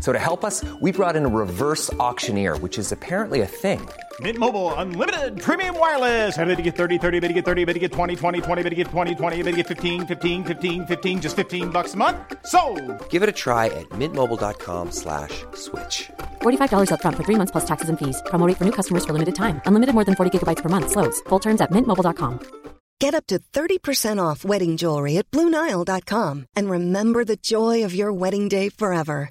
So 0.00 0.12
to 0.12 0.18
help 0.18 0.44
us, 0.44 0.64
we 0.80 0.90
brought 0.90 1.14
in 1.14 1.24
a 1.24 1.28
reverse 1.28 1.92
auctioneer, 1.94 2.56
which 2.58 2.76
is 2.76 2.90
apparently 2.90 3.42
a 3.42 3.46
thing. 3.46 3.86
Mint 4.20 4.36
Mobile 4.38 4.74
unlimited 4.74 5.40
premium 5.40 5.78
wireless. 5.78 6.36
Ready 6.36 6.56
to 6.56 6.62
get 6.62 6.74
30, 6.74 6.98
30, 6.98 7.20
bit 7.20 7.28
to 7.28 7.34
get 7.34 7.44
30, 7.44 7.64
bit 7.66 7.74
to 7.74 7.78
get 7.78 7.92
20, 7.92 8.16
20, 8.16 8.40
20, 8.40 8.62
bit 8.64 8.70
to 8.70 8.74
get 8.74 8.86
20, 8.88 9.14
20, 9.14 9.36
bit 9.42 9.50
to 9.52 9.56
get 9.58 9.66
15, 9.68 10.06
15, 10.06 10.44
15, 10.44 10.86
15 10.86 11.20
just 11.20 11.36
15 11.36 11.70
bucks 11.70 11.94
a 11.94 11.96
month. 11.96 12.16
So, 12.46 12.60
Give 13.10 13.22
it 13.22 13.28
a 13.28 13.36
try 13.44 13.66
at 13.66 13.88
mintmobile.com 13.90 14.90
slash 14.90 15.44
switch. 15.54 16.10
$45 16.42 16.88
upfront 16.90 17.14
for 17.16 17.24
three 17.24 17.36
months 17.36 17.52
plus 17.52 17.64
taxes 17.64 17.88
and 17.88 17.98
fees. 17.98 18.20
Promo 18.26 18.46
rate 18.48 18.56
for 18.56 18.64
new 18.64 18.72
customers 18.72 19.04
for 19.04 19.12
limited 19.12 19.36
time. 19.36 19.60
Unlimited 19.66 19.94
more 19.94 20.04
than 20.04 20.16
40 20.16 20.30
gigabytes 20.38 20.62
per 20.62 20.68
month. 20.68 20.90
Slows. 20.90 21.20
Full 21.28 21.38
terms 21.40 21.60
at 21.60 21.70
mintmobile.com. 21.70 22.40
Get 23.00 23.14
up 23.14 23.26
to 23.28 23.38
30% 23.38 24.18
off 24.18 24.44
wedding 24.44 24.76
jewelry 24.76 25.18
at 25.18 25.30
BlueNile.com 25.30 26.46
and 26.56 26.68
remember 26.68 27.24
the 27.24 27.36
joy 27.36 27.84
of 27.84 27.94
your 27.94 28.12
wedding 28.12 28.48
day 28.48 28.70
forever. 28.70 29.30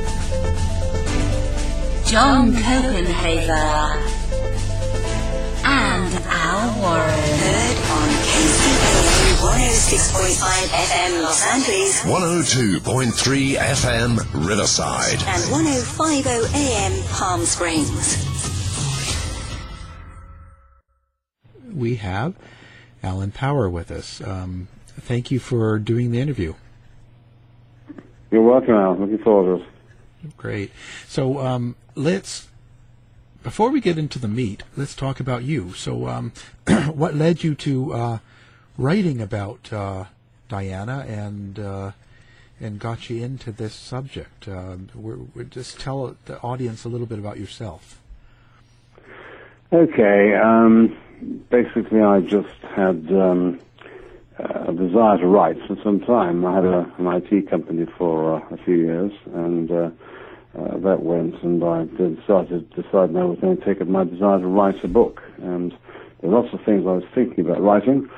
John 2.11 2.51
Copenhaver, 2.51 3.95
and 5.63 6.13
Al 6.27 6.81
Warren. 6.81 7.07
Heard 7.39 7.77
on 7.87 8.09
KCAA 8.27 9.39
106.5 9.39 10.67
FM 10.67 11.23
Los 11.23 11.41
Angeles 11.47 12.01
102.3 12.03 13.55
FM 13.55 14.17
Riverside. 14.45 15.23
and 15.25 15.43
105.0 15.43 16.53
AM 16.53 17.03
Palm 17.13 17.45
Springs. 17.45 18.27
we 21.73 21.95
have 21.95 22.35
Alan 23.01 23.31
Power 23.31 23.69
with 23.69 23.89
us. 23.89 24.19
Um, 24.21 24.67
thank 24.99 25.31
you 25.31 25.39
for 25.39 25.79
doing 25.79 26.11
the 26.11 26.19
interview. 26.19 26.55
You're 28.29 28.41
welcome, 28.41 28.73
Al. 28.73 28.97
Looking 28.97 29.17
forward 29.19 29.59
to 29.59 29.63
it. 29.63 29.69
Great. 30.37 30.71
So 31.07 31.39
um, 31.39 31.75
let's, 31.95 32.47
before 33.43 33.69
we 33.69 33.81
get 33.81 33.97
into 33.97 34.19
the 34.19 34.27
meat, 34.27 34.63
let's 34.75 34.95
talk 34.95 35.19
about 35.19 35.43
you. 35.43 35.73
So, 35.73 36.07
um, 36.07 36.33
what 36.93 37.15
led 37.15 37.43
you 37.43 37.55
to 37.55 37.93
uh, 37.93 38.17
writing 38.77 39.21
about 39.21 39.71
uh, 39.71 40.05
Diana 40.49 41.05
and 41.07 41.59
uh, 41.59 41.91
and 42.59 42.79
got 42.79 43.09
you 43.09 43.23
into 43.23 43.51
this 43.51 43.73
subject? 43.73 44.47
Uh, 44.47 44.75
we're, 44.93 45.17
we're 45.33 45.43
just 45.43 45.79
tell 45.79 46.15
the 46.25 46.39
audience 46.41 46.85
a 46.85 46.89
little 46.89 47.07
bit 47.07 47.17
about 47.17 47.39
yourself. 47.39 47.99
Okay. 49.73 50.35
Um, 50.35 50.95
basically, 51.49 52.01
I 52.01 52.19
just 52.19 52.53
had 52.75 53.11
um, 53.11 53.59
a 54.37 54.73
desire 54.73 55.17
to 55.17 55.27
write 55.27 55.57
for 55.67 55.75
some 55.83 56.01
time. 56.01 56.45
I 56.45 56.55
had 56.55 56.65
a, 56.65 56.93
an 56.97 57.07
IT 57.07 57.49
company 57.49 57.87
for 57.97 58.35
uh, 58.35 58.53
a 58.53 58.57
few 58.57 58.75
years, 58.75 59.11
and 59.33 59.71
uh, 60.57 60.77
that 60.79 61.03
went, 61.03 61.41
and 61.43 61.63
I 61.63 61.85
decided 61.85 62.69
decided 62.71 63.15
I 63.15 63.23
was 63.23 63.39
going 63.39 63.57
to 63.57 63.65
take 63.65 63.81
up 63.81 63.87
my 63.87 64.03
desire 64.03 64.39
to 64.39 64.47
write 64.47 64.83
a 64.83 64.87
book. 64.87 65.21
And 65.41 65.71
there 66.19 66.29
were 66.29 66.41
lots 66.41 66.53
of 66.53 66.59
things 66.65 66.83
I 66.85 66.93
was 66.93 67.05
thinking 67.15 67.45
about 67.45 67.61
writing, 67.61 68.09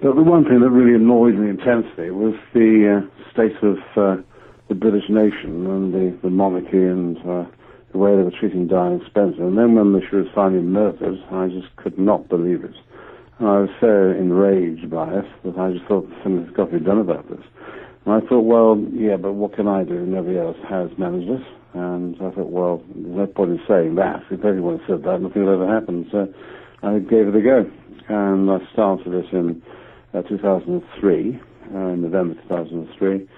but 0.00 0.14
the 0.14 0.22
one 0.22 0.44
thing 0.44 0.60
that 0.60 0.70
really 0.70 0.94
annoyed 0.94 1.34
me 1.34 1.50
intensely 1.50 2.10
was 2.10 2.34
the 2.54 3.02
uh, 3.02 3.30
state 3.32 3.56
of 3.62 3.78
uh, 3.96 4.22
the 4.68 4.74
British 4.74 5.08
nation 5.10 5.66
and 5.66 5.92
the, 5.92 6.16
the 6.22 6.30
monarchy 6.30 6.78
and 6.78 7.18
uh, 7.18 7.44
the 7.92 7.98
way 7.98 8.14
they 8.16 8.22
were 8.22 8.30
treating 8.30 8.68
Diana 8.68 9.00
Spencer. 9.06 9.42
And 9.42 9.58
then 9.58 9.74
when 9.74 10.00
she 10.08 10.16
was 10.16 10.26
finally 10.34 10.62
murdered, 10.62 11.18
I 11.32 11.48
just 11.48 11.74
could 11.76 11.98
not 11.98 12.28
believe 12.28 12.64
it. 12.64 12.74
And 13.38 13.48
I 13.48 13.60
was 13.60 13.70
so 13.80 14.10
enraged 14.10 14.88
by 14.88 15.12
it 15.18 15.26
that 15.44 15.58
I 15.58 15.72
just 15.72 15.84
thought 15.86 16.08
something's 16.22 16.54
got 16.56 16.70
to 16.70 16.78
be 16.78 16.84
done 16.84 16.98
about 16.98 17.28
this. 17.28 17.44
And 18.04 18.14
I 18.14 18.26
thought, 18.26 18.42
well, 18.42 18.82
yeah, 18.92 19.16
but 19.16 19.32
what 19.32 19.54
can 19.54 19.68
I 19.68 19.84
do? 19.84 20.06
Nobody 20.06 20.38
else 20.38 20.56
has 20.68 20.90
managed 20.98 21.30
it. 21.30 21.46
And 21.74 22.16
I 22.16 22.30
thought, 22.30 22.50
well, 22.50 22.82
no 22.94 23.26
point 23.26 23.52
in 23.52 23.60
saying 23.68 23.94
that. 23.96 24.22
If 24.30 24.44
everyone 24.44 24.80
said 24.88 25.02
that, 25.04 25.20
nothing 25.20 25.44
will 25.44 25.54
ever 25.54 25.72
happen. 25.72 26.08
So 26.10 26.32
I 26.82 26.98
gave 26.98 27.28
it 27.28 27.36
a 27.36 27.42
go. 27.42 27.70
And 28.08 28.50
I 28.50 28.58
started 28.72 29.12
it 29.14 29.32
in 29.32 29.62
uh, 30.14 30.22
2003, 30.22 31.40
uh, 31.72 31.78
in 31.78 32.02
November 32.02 32.34
2003 32.48 33.28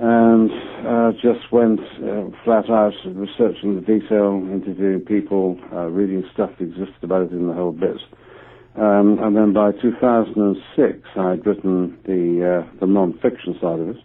and 0.00 0.50
uh, 0.86 1.12
just 1.20 1.50
went 1.50 1.80
uh, 1.80 2.30
flat 2.44 2.70
out 2.70 2.92
researching 3.04 3.74
the 3.74 3.80
detail, 3.80 4.40
interviewing 4.52 5.00
people, 5.00 5.58
uh, 5.72 5.86
reading 5.86 6.22
stuff 6.32 6.50
that 6.58 6.64
existed 6.64 7.02
about 7.02 7.22
it 7.22 7.32
in 7.32 7.48
the 7.48 7.52
whole 7.52 7.72
bit. 7.72 7.96
Um, 8.78 9.18
and 9.20 9.36
then 9.36 9.52
by 9.52 9.72
2006, 9.72 11.08
I'd 11.16 11.44
written 11.44 11.98
the 12.04 12.62
uh, 12.62 12.76
the 12.78 12.86
non-fiction 12.86 13.54
side 13.60 13.80
of 13.80 13.88
it, 13.88 13.96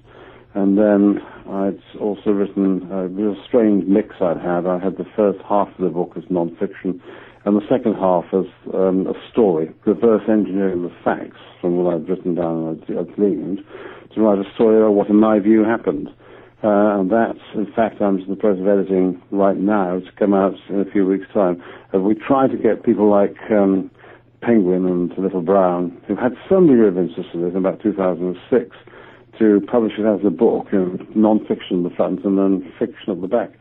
and 0.56 0.78
then 0.78 1.20
I'd 1.48 1.80
also 2.02 2.32
written 2.32 2.90
a 2.92 3.08
real 3.08 3.36
strange 3.48 3.86
mix 3.88 4.16
I'd 4.20 4.38
had. 4.38 4.66
I 4.66 4.80
had 4.80 4.98
the 4.98 5.06
first 5.16 5.40
half 5.48 5.68
of 5.68 5.78
the 5.78 5.90
book 5.90 6.14
as 6.18 6.24
non-fiction, 6.32 7.00
and 7.46 7.56
the 7.56 7.68
second 7.70 7.96
half 7.96 8.26
as 8.34 8.46
um, 8.74 9.06
a 9.06 9.14
story, 9.32 9.72
reverse 9.86 10.24
engineering 10.28 10.82
the 10.82 10.96
facts 11.04 11.38
from 11.62 11.78
what 11.78 11.94
I'd 11.94 12.10
written 12.10 12.36
down 12.36 12.58
and 12.68 12.84
I'd, 12.84 12.98
I'd 12.98 13.16
gleaned 13.16 13.60
to 14.16 14.22
write 14.22 14.40
a 14.40 14.54
story 14.56 14.78
about 14.78 14.94
what, 14.94 15.10
in 15.10 15.18
my 15.18 15.40
view, 15.40 15.64
happened. 15.64 16.10
Uh, 16.64 17.00
and 17.00 17.12
that's, 17.12 17.40
in 17.56 17.68
fact, 17.76 18.02
I'm 18.02 18.20
in 18.20 18.30
the 18.30 18.36
process 18.38 18.62
of 18.62 18.68
editing 18.68 19.22
right 19.32 19.58
now 19.58 20.00
to 20.00 20.12
come 20.18 20.34
out 20.34 20.54
in 20.70 20.80
a 20.80 20.86
few 20.92 21.06
weeks' 21.06 21.26
time. 21.34 21.62
Uh, 21.94 22.00
we 22.00 22.16
try 22.16 22.48
to 22.48 22.58
get 22.58 22.84
people 22.84 23.10
like 23.10 23.36
um, 23.52 23.92
Penguin 24.46 24.86
and 24.86 25.18
Little 25.18 25.42
Brown, 25.42 25.98
who 26.08 26.16
had 26.16 26.34
some 26.50 26.68
degree 26.68 26.88
of 26.88 26.98
interest 26.98 27.30
in 27.34 27.42
this 27.42 27.52
in 27.52 27.58
about 27.58 27.82
2006, 27.82 28.76
to 29.40 29.62
publish 29.72 29.94
it 29.98 30.06
as 30.06 30.26
a 30.26 30.30
book, 30.30 30.68
you 30.72 30.80
know, 30.80 31.06
non-fiction 31.16 31.84
at 31.84 31.90
the 31.90 31.96
front 31.96 32.24
and 32.24 32.38
then 32.38 32.72
fiction 32.78 33.10
at 33.10 33.22
the 33.22 33.28
back. 33.28 33.52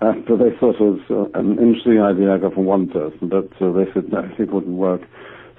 Uh, 0.00 0.12
but 0.28 0.38
they 0.38 0.54
thought 0.58 0.76
it 0.76 0.80
was 0.80 1.00
uh, 1.10 1.38
an 1.38 1.58
interesting 1.58 2.00
idea 2.00 2.32
I 2.32 2.38
got 2.38 2.54
from 2.54 2.64
one 2.64 2.88
person, 2.88 3.28
but 3.28 3.50
uh, 3.60 3.72
they 3.72 3.90
said 3.92 4.10
no, 4.10 4.28
it 4.38 4.52
wouldn't 4.52 4.78
work. 4.78 5.02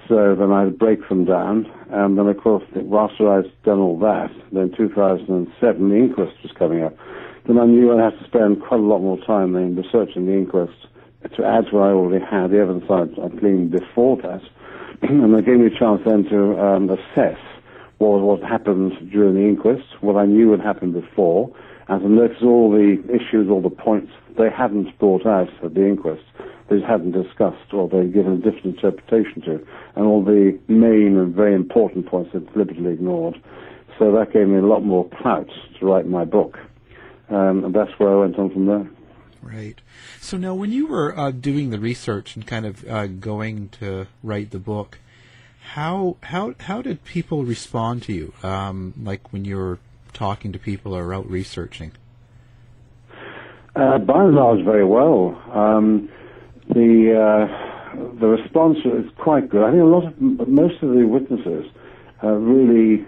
So 0.08 0.36
then 0.36 0.52
I 0.52 0.62
had 0.64 0.72
to 0.72 0.78
break 0.78 1.08
them 1.08 1.26
down, 1.26 1.70
and 1.92 2.18
then 2.18 2.26
of 2.26 2.38
course, 2.38 2.64
after 2.74 3.30
I'd 3.30 3.64
done 3.64 3.78
all 3.78 4.00
that, 4.00 4.32
then 4.52 4.74
2007 4.76 5.54
the 5.62 5.96
inquest 5.96 6.34
was 6.42 6.52
coming 6.58 6.82
up. 6.82 6.96
Then 7.46 7.60
I 7.60 7.66
knew 7.66 7.94
I'd 7.94 8.12
have 8.12 8.20
to 8.20 8.26
spend 8.26 8.62
quite 8.62 8.80
a 8.80 8.84
lot 8.84 9.00
more 9.00 9.20
time 9.24 9.56
in 9.56 9.76
researching 9.76 10.26
the 10.26 10.34
inquest 10.34 10.74
to 11.36 11.46
add 11.46 11.68
to 11.68 11.76
what 11.76 11.84
I 11.84 11.92
already 11.92 12.26
had, 12.26 12.50
the 12.52 12.60
evidence 12.60 12.86
I'd, 12.90 13.20
I'd 13.20 13.40
gleaned 13.40 13.72
before 13.72 14.18
that, 14.24 14.42
and 15.02 15.34
it 15.36 15.46
gave 15.46 15.58
me 15.58 15.68
a 15.68 15.80
chance 15.80 16.02
then 16.06 16.24
to 16.26 16.60
um, 16.60 16.90
assess 16.90 17.38
what 17.98 18.22
what 18.22 18.42
happened 18.42 18.94
during 19.12 19.36
the 19.36 19.42
inquest, 19.48 19.84
what 20.02 20.16
I 20.16 20.26
knew 20.26 20.52
had 20.52 20.62
happened 20.62 20.94
before, 20.94 21.54
and 21.88 22.02
to 22.02 22.10
notice 22.10 22.38
all 22.44 22.72
the 22.72 23.02
issues, 23.10 23.50
all 23.50 23.62
the 23.62 23.70
points 23.70 24.12
they 24.38 24.50
hadn't 24.50 24.98
brought 25.00 25.26
out 25.26 25.50
at 25.64 25.74
the 25.74 25.86
inquest 25.86 26.24
they 26.70 26.80
hadn't 26.82 27.12
discussed 27.12 27.74
or 27.74 27.90
they'd 27.90 28.14
given 28.14 28.34
a 28.34 28.38
different 28.38 28.78
interpretation 28.78 29.42
to, 29.42 29.60
and 29.96 30.06
all 30.06 30.24
the 30.24 30.58
main 30.68 31.18
and 31.18 31.34
very 31.34 31.56
important 31.56 32.06
points 32.06 32.32
they'd 32.34 32.52
deliberately 32.54 32.94
ignored. 32.94 33.42
So 33.98 34.12
that 34.14 34.32
gave 34.32 34.48
me 34.48 34.58
a 34.60 34.66
lot 34.66 34.82
more 34.84 35.10
clout 35.22 35.50
to 35.80 35.86
write 35.86 36.08
my 36.08 36.26
book. 36.26 36.58
Um, 37.30 37.66
and 37.66 37.74
that's 37.74 37.92
where 37.98 38.12
I 38.12 38.20
went 38.22 38.38
on 38.38 38.52
from 38.52 38.66
there. 38.66 38.90
Right. 39.42 39.80
So 40.20 40.38
now, 40.38 40.54
when 40.54 40.72
you 40.72 40.88
were 40.88 41.18
uh, 41.18 41.32
doing 41.32 41.70
the 41.70 41.80
research 41.80 42.36
and 42.36 42.46
kind 42.46 42.66
of 42.66 42.88
uh, 42.88 43.08
going 43.08 43.70
to 43.80 44.08
write 44.22 44.52
the 44.52 44.60
book, 44.60 45.00
how 45.74 46.18
how 46.24 46.56
how 46.60 46.82
did 46.82 47.06
people 47.06 47.46
respond 47.46 48.04
to 48.04 48.14
you? 48.14 48.34
Um, 48.44 48.94
like 49.02 49.32
when 49.32 49.46
you 49.46 49.58
were 49.58 49.80
talking 50.14 50.52
to 50.52 50.60
people 50.60 50.96
or 50.96 51.14
out 51.14 51.30
researching? 51.30 51.92
Uh, 53.76 53.98
by 54.00 54.24
and 54.24 54.36
large, 54.36 54.64
very 54.66 54.84
well. 54.84 55.42
Um, 55.54 56.10
the 56.68 57.14
uh, 57.16 58.20
the 58.20 58.28
response 58.28 58.78
is 58.84 59.10
quite 59.18 59.50
good. 59.50 59.64
I 59.64 59.72
think 59.72 59.82
a 59.82 59.86
lot 59.86 60.06
of 60.06 60.48
most 60.48 60.82
of 60.82 60.90
the 60.90 61.06
witnesses 61.06 61.66
uh, 62.24 62.28
really 62.28 63.06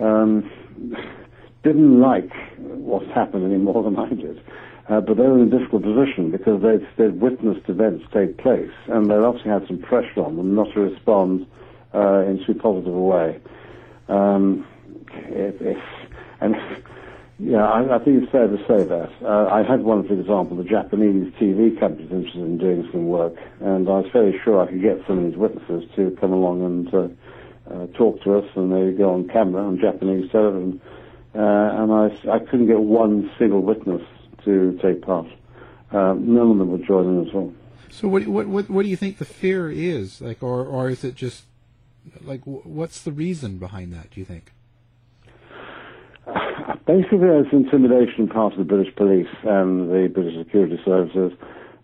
um, 0.00 0.50
didn't 1.64 2.00
like 2.00 2.30
what's 2.58 3.10
happened 3.12 3.44
any 3.44 3.58
more 3.58 3.82
than 3.82 3.96
I 3.96 4.10
did. 4.10 4.42
Uh, 4.88 5.00
but 5.00 5.16
they're 5.16 5.32
in 5.38 5.48
a 5.52 5.58
difficult 5.58 5.82
position 5.82 6.30
because 6.30 6.60
they've, 6.60 6.86
they'd 6.98 7.18
witnessed 7.20 7.66
events 7.68 8.04
take 8.12 8.36
place, 8.36 8.70
and 8.88 9.10
they've 9.10 9.22
obviously 9.22 9.50
had 9.50 9.66
some 9.66 9.78
pressure 9.78 10.22
on 10.22 10.36
them 10.36 10.54
not 10.54 10.70
to 10.74 10.80
respond 10.80 11.46
uh, 11.94 12.18
in 12.20 12.44
too 12.44 12.54
positive 12.54 12.94
a 12.94 13.00
way. 13.00 13.40
Um, 14.08 14.66
if, 15.10 15.60
if, 15.62 15.78
and 16.40 16.54
yeah, 17.38 17.64
I, 17.64 17.96
I, 17.96 17.98
think 18.04 18.22
it's 18.22 18.30
fair 18.30 18.46
to 18.46 18.58
say 18.68 18.84
that. 18.84 19.10
Uh, 19.22 19.48
I 19.50 19.62
had 19.62 19.82
one, 19.82 20.06
for 20.06 20.12
example, 20.12 20.56
the 20.56 20.64
Japanese 20.64 21.32
TV 21.34 21.78
company 21.80 22.04
interested 22.04 22.42
in 22.42 22.58
doing 22.58 22.86
some 22.92 23.08
work, 23.08 23.34
and 23.60 23.88
I 23.88 24.00
was 24.00 24.06
fairly 24.12 24.38
sure 24.44 24.60
I 24.60 24.70
could 24.70 24.82
get 24.82 24.98
some 25.06 25.18
of 25.18 25.24
these 25.24 25.36
witnesses 25.36 25.88
to 25.96 26.16
come 26.20 26.32
along 26.32 26.62
and 26.62 26.94
uh, 26.94 27.08
uh, 27.72 27.86
talk 27.96 28.22
to 28.24 28.38
us, 28.38 28.44
and 28.54 28.70
they 28.70 28.96
go 28.96 29.14
on 29.14 29.28
camera 29.28 29.64
on 29.64 29.80
Japanese 29.80 30.30
television. 30.30 30.80
Uh, 31.34 31.40
and 31.40 31.92
I, 31.92 32.06
I 32.30 32.38
couldn't 32.38 32.66
get 32.66 32.80
one 32.80 33.30
single 33.38 33.62
witness 33.62 34.02
to 34.44 34.78
take 34.82 35.02
part. 35.02 35.26
Uh, 35.92 36.14
none 36.18 36.50
of 36.50 36.58
them 36.58 36.70
would 36.72 36.86
join 36.86 37.06
in 37.06 37.28
at 37.28 37.34
all. 37.34 37.52
So 37.90 38.08
what, 38.08 38.26
what 38.26 38.48
what 38.48 38.68
what 38.68 38.82
do 38.82 38.88
you 38.88 38.96
think 38.96 39.18
the 39.18 39.24
fear 39.24 39.70
is 39.70 40.20
like, 40.20 40.42
or 40.42 40.64
or 40.64 40.90
is 40.90 41.04
it 41.04 41.14
just 41.14 41.44
like 42.22 42.40
what's 42.44 43.02
the 43.02 43.12
reason 43.12 43.58
behind 43.58 43.92
that? 43.92 44.10
Do 44.10 44.20
you 44.20 44.26
think? 44.26 44.52
Basically, 46.86 47.28
it's 47.28 47.52
intimidation 47.52 48.28
part 48.28 48.52
of 48.54 48.58
the 48.58 48.64
British 48.64 48.94
police 48.96 49.28
and 49.44 49.88
the 49.90 50.10
British 50.12 50.36
security 50.38 50.80
services, 50.84 51.32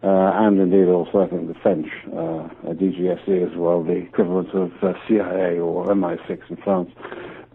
uh, 0.03 0.33
and 0.35 0.59
indeed 0.59 0.89
also 0.89 1.21
I 1.21 1.29
think 1.29 1.47
the 1.47 1.61
French 1.62 1.87
uh, 2.09 2.49
DGSE 2.75 3.49
as 3.49 3.57
well, 3.57 3.85
the 3.85 3.93
equivalent 3.93 4.49
of 4.51 4.73
uh, 4.83 4.95
CIA 5.07 5.61
or 5.61 5.87
MI6 5.87 6.41
in 6.51 6.57
France. 6.57 6.91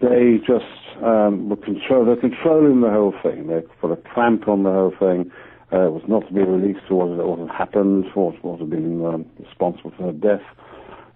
They 0.01 0.39
just 0.45 0.65
um, 1.03 1.49
were 1.49 1.55
control. 1.55 2.05
They're 2.05 2.15
controlling 2.15 2.81
the 2.81 2.91
whole 2.91 3.13
thing. 3.23 3.47
They 3.47 3.61
put 3.79 3.91
a 3.91 3.97
clamp 4.13 4.47
on 4.47 4.63
the 4.63 4.71
whole 4.71 4.93
thing. 4.99 5.31
Uh, 5.71 5.87
it 5.87 5.93
was 5.93 6.03
not 6.07 6.27
to 6.27 6.33
be 6.33 6.41
released 6.41 6.87
to 6.89 6.95
what, 6.95 7.09
what 7.09 7.39
had 7.39 7.49
happened, 7.49 8.05
what, 8.13 8.43
what 8.43 8.59
had 8.59 8.69
been 8.69 9.03
um, 9.05 9.25
responsible 9.39 9.91
for 9.97 10.03
her 10.03 10.11
death. 10.11 10.43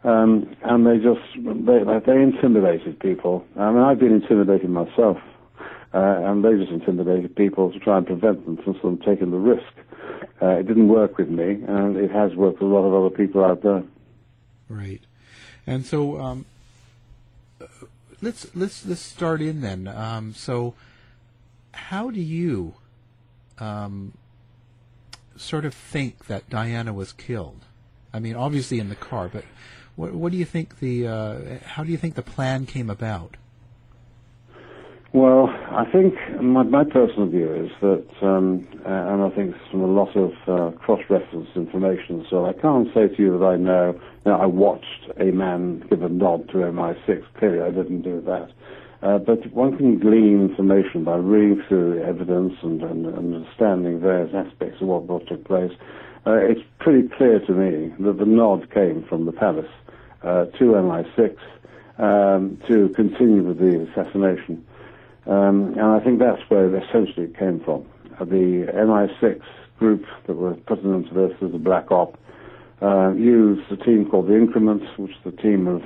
Um, 0.03 0.55
and 0.63 0.87
they 0.87 0.97
just 0.97 1.19
they 1.43 1.83
they 2.05 2.21
intimidated 2.21 2.99
people. 2.99 3.45
I 3.57 3.69
mean, 3.71 3.83
I've 3.83 3.99
been 3.99 4.13
intimidated 4.13 4.69
myself, 4.69 5.17
uh, 5.93 6.23
and 6.23 6.43
they 6.43 6.55
just 6.55 6.71
intimidated 6.71 7.35
people 7.35 7.71
to 7.73 7.79
try 7.79 7.97
and 7.97 8.07
prevent 8.07 8.45
them 8.45 8.57
from 8.79 8.97
taking 8.99 9.31
the 9.31 9.37
risk. 9.37 9.73
Uh, 10.41 10.51
it 10.51 10.67
didn't 10.67 10.87
work 10.87 11.17
with 11.17 11.27
me, 11.27 11.61
and 11.67 11.97
it 11.97 12.11
has 12.11 12.33
worked 12.33 12.61
with 12.61 12.71
a 12.71 12.73
lot 12.73 12.85
of 12.85 12.93
other 12.93 13.13
people 13.13 13.43
out 13.43 13.61
there. 13.61 13.83
Right, 14.69 15.01
and 15.67 15.85
so 15.85 16.17
um, 16.17 16.45
let's 18.21 18.47
let's 18.55 18.85
let's 18.85 19.01
start 19.01 19.41
in 19.41 19.61
then. 19.61 19.87
Um, 19.87 20.33
so, 20.33 20.73
how 21.73 22.09
do 22.09 22.21
you 22.21 22.75
um, 23.57 24.13
sort 25.35 25.65
of 25.65 25.73
think 25.73 26.25
that 26.27 26.49
Diana 26.49 26.93
was 26.93 27.11
killed? 27.11 27.65
I 28.13 28.19
mean, 28.19 28.35
obviously 28.35 28.79
in 28.79 28.89
the 28.89 28.95
car, 28.95 29.29
but 29.31 29.45
what, 29.95 30.13
what 30.13 30.31
do 30.31 30.37
you 30.37 30.45
think 30.45 30.79
the 30.79 31.07
uh, 31.07 31.39
how 31.65 31.83
do 31.83 31.91
you 31.91 31.97
think 31.97 32.15
the 32.15 32.21
plan 32.21 32.65
came 32.65 32.89
about? 32.89 33.37
Well, 35.11 35.49
I 35.49 35.85
think 35.91 36.13
my, 36.39 36.61
my 36.61 36.83
personal 36.83 37.25
view 37.25 37.51
is 37.51 37.71
that, 37.81 38.05
um, 38.21 38.67
and 38.85 39.23
I 39.23 39.29
think 39.31 39.55
it's 39.55 39.71
from 39.71 39.81
a 39.81 39.87
lot 39.87 40.15
of 40.15 40.31
uh, 40.47 40.77
cross-reference 40.77 41.49
information, 41.55 42.27
so 42.29 42.45
I 42.45 42.53
can't 42.53 42.87
say 42.93 43.07
to 43.07 43.15
you 43.17 43.39
that 43.39 43.43
I 43.43 43.55
know, 43.55 43.99
know, 44.23 44.35
I 44.35 44.45
watched 44.45 45.09
a 45.19 45.31
man 45.31 45.83
give 45.89 46.03
a 46.03 46.09
nod 46.09 46.47
to 46.49 46.57
MI6. 46.57 47.23
Clearly, 47.39 47.61
I 47.61 47.71
didn't 47.71 48.03
do 48.03 48.21
that. 48.21 48.51
Uh, 49.01 49.17
but 49.17 49.51
one 49.51 49.77
can 49.77 49.97
glean 49.97 50.47
information 50.51 51.03
by 51.03 51.15
reading 51.15 51.63
through 51.67 51.95
the 51.95 52.05
evidence 52.05 52.53
and, 52.61 52.83
and, 52.83 53.07
and 53.07 53.35
understanding 53.35 53.99
various 53.99 54.35
aspects 54.35 54.79
of 54.79 54.89
what, 54.89 55.03
what 55.05 55.25
took 55.27 55.43
place. 55.45 55.71
Uh, 56.27 56.33
it's 56.35 56.61
pretty 56.79 57.07
clear 57.17 57.39
to 57.39 57.53
me 57.53 57.91
that 57.99 58.19
the 58.19 58.25
nod 58.25 58.71
came 58.71 59.03
from 59.09 59.25
the 59.25 59.31
palace 59.31 59.71
uh, 60.21 60.45
to 60.59 60.65
MI6 60.65 61.35
um, 61.97 62.61
to 62.67 62.89
continue 62.89 63.41
with 63.41 63.57
the 63.57 63.87
assassination. 63.89 64.63
Um, 65.27 65.73
and 65.77 65.81
I 65.81 65.99
think 65.99 66.19
that's 66.19 66.41
where 66.49 66.75
essentially 66.75 67.25
it 67.25 67.37
came 67.37 67.61
from. 67.63 67.85
Uh, 68.19 68.25
the 68.25 68.67
MI6 68.73 69.41
group 69.77 70.03
that 70.27 70.33
were 70.33 70.55
putting 70.67 70.93
into 70.93 71.13
this 71.13 71.37
as 71.41 71.53
a 71.53 71.57
black 71.57 71.91
op 71.91 72.17
uh, 72.81 73.11
used 73.13 73.71
a 73.71 73.77
team 73.77 74.07
called 74.09 74.27
the 74.27 74.35
Increments, 74.35 74.85
which 74.97 75.11
is 75.11 75.33
a 75.33 75.41
team 75.41 75.67
of 75.67 75.81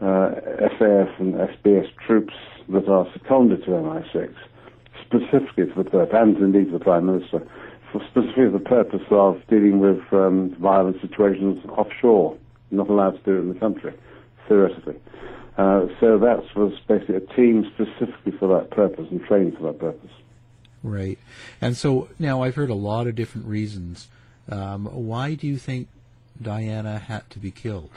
uh, 0.00 0.34
SAS 0.78 1.08
and 1.18 1.34
SBS 1.34 1.86
troops 2.06 2.34
that 2.68 2.88
are 2.88 3.06
seconded 3.12 3.64
to 3.64 3.70
MI6, 3.70 4.34
specifically 5.06 5.64
for 5.72 5.84
the 5.84 5.90
purpose, 5.90 6.14
and 6.14 6.36
indeed 6.38 6.72
the 6.72 6.78
Prime 6.78 7.06
Minister, 7.06 7.46
for 7.92 8.00
specifically 8.10 8.50
the 8.50 8.58
purpose 8.58 9.02
of 9.10 9.40
dealing 9.48 9.78
with 9.78 10.00
um, 10.12 10.56
violent 10.60 11.00
situations 11.00 11.64
offshore, 11.68 12.36
not 12.70 12.88
allowed 12.88 13.12
to 13.12 13.22
do 13.22 13.36
it 13.36 13.40
in 13.40 13.48
the 13.54 13.60
country, 13.60 13.94
theoretically. 14.48 14.96
Uh, 15.56 15.86
so 16.00 16.18
that 16.18 16.42
was 16.56 16.72
basically 16.88 17.16
a 17.16 17.20
team 17.20 17.70
specifically 17.74 18.32
for 18.32 18.58
that 18.58 18.70
purpose 18.70 19.06
and 19.10 19.24
trained 19.24 19.56
for 19.56 19.64
that 19.64 19.78
purpose. 19.78 20.10
Right. 20.82 21.18
And 21.60 21.76
so 21.76 22.08
now 22.18 22.42
I've 22.42 22.56
heard 22.56 22.70
a 22.70 22.74
lot 22.74 23.06
of 23.06 23.14
different 23.14 23.46
reasons. 23.46 24.08
Um, 24.50 24.86
why 24.86 25.34
do 25.34 25.46
you 25.46 25.56
think 25.56 25.88
Diana 26.40 26.98
had 26.98 27.28
to 27.30 27.38
be 27.38 27.50
killed? 27.50 27.90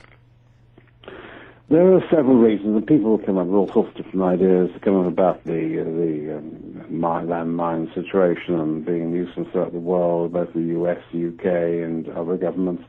There 1.70 1.96
are 1.96 2.02
several 2.10 2.38
reasons, 2.38 2.78
and 2.78 2.88
people 2.88 3.18
come 3.18 3.38
up 3.38 3.48
with 3.48 3.56
all 3.56 3.68
sorts 3.74 3.90
of 3.90 4.06
different 4.06 4.24
ideas 4.24 4.70
come 4.82 5.02
up 5.02 5.08
about 5.08 5.44
the 5.44 5.82
uh, 5.82 5.84
the 5.84 6.38
um, 6.38 7.00
mine, 7.00 7.28
land 7.28 7.58
mine 7.58 7.92
situation 7.94 8.58
and 8.58 8.86
being 8.86 9.02
a 9.02 9.06
nuisance 9.06 9.50
throughout 9.52 9.74
the 9.74 9.80
world, 9.80 10.32
both 10.32 10.54
the 10.54 10.62
US, 10.62 11.00
the 11.12 11.28
UK, 11.28 11.84
and 11.84 12.08
other 12.10 12.38
governments 12.38 12.84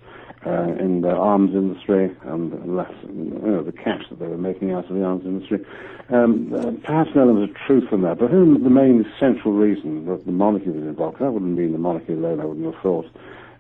uh, 0.49 0.83
in 0.83 1.02
the 1.02 1.11
arms 1.11 1.55
industry 1.55 2.17
and 2.25 2.76
less, 2.76 2.93
you 3.02 3.38
know, 3.43 3.62
the 3.62 3.73
cash 3.73 4.02
that 4.09 4.19
they 4.19 4.26
were 4.26 4.38
making 4.38 4.73
out 4.73 4.88
of 4.88 4.97
the 4.97 5.05
arms 5.05 5.25
industry. 5.25 5.64
Um, 6.11 6.55
uh, 6.55 6.73
perhaps 6.87 7.11
an 7.14 7.21
element 7.21 7.50
of 7.50 7.57
truth 7.67 7.93
in 7.93 8.02
that, 8.02 8.19
but 8.19 8.31
who 8.31 8.59
the 8.59 8.71
main 8.71 9.05
central 9.21 9.52
reason 9.52 10.07
that 10.07 10.25
the 10.25 10.33
monarchy 10.33 10.71
was 10.71 10.83
involved, 10.83 11.19
that 11.19 11.31
wouldn't 11.31 11.57
mean 11.57 11.73
the 11.73 11.78
monarchy 11.78 12.14
alone, 12.14 12.40
I 12.40 12.47
wouldn't 12.47 12.73
have 12.73 12.83
thought. 12.83 13.07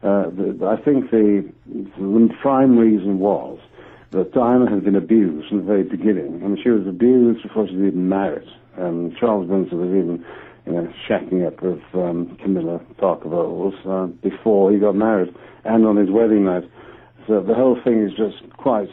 Uh, 0.02 0.30
the, 0.30 0.66
I 0.66 0.82
think 0.82 1.10
the, 1.10 1.44
the 1.66 2.28
prime 2.40 2.78
reason 2.78 3.18
was 3.18 3.58
that 4.12 4.32
Diana 4.32 4.70
had 4.70 4.84
been 4.84 4.96
abused 4.96 5.48
from 5.48 5.58
the 5.58 5.64
very 5.64 5.82
beginning. 5.82 6.40
I 6.42 6.48
mean, 6.48 6.58
she 6.62 6.70
was 6.70 6.86
abused 6.86 7.42
before 7.42 7.68
she 7.68 7.76
was 7.76 7.88
even 7.88 8.08
married. 8.08 8.48
Um, 8.78 9.14
Charles 9.18 9.48
Windsor 9.48 9.76
was 9.76 9.88
even 9.90 10.24
you 10.68 10.74
know, 10.74 10.92
shacking 11.08 11.46
up 11.46 11.62
with 11.62 11.80
um, 11.94 12.36
Camilla 12.42 12.80
Parker 12.98 13.28
Bowles 13.28 13.74
uh, 13.88 14.06
before 14.22 14.70
he 14.72 14.78
got 14.78 14.94
married 14.94 15.34
and 15.64 15.86
on 15.86 15.96
his 15.96 16.10
wedding 16.10 16.44
night. 16.44 16.64
So 17.26 17.42
the 17.42 17.54
whole 17.54 17.78
thing 17.82 18.02
is 18.02 18.10
just 18.10 18.50
quite 18.56 18.88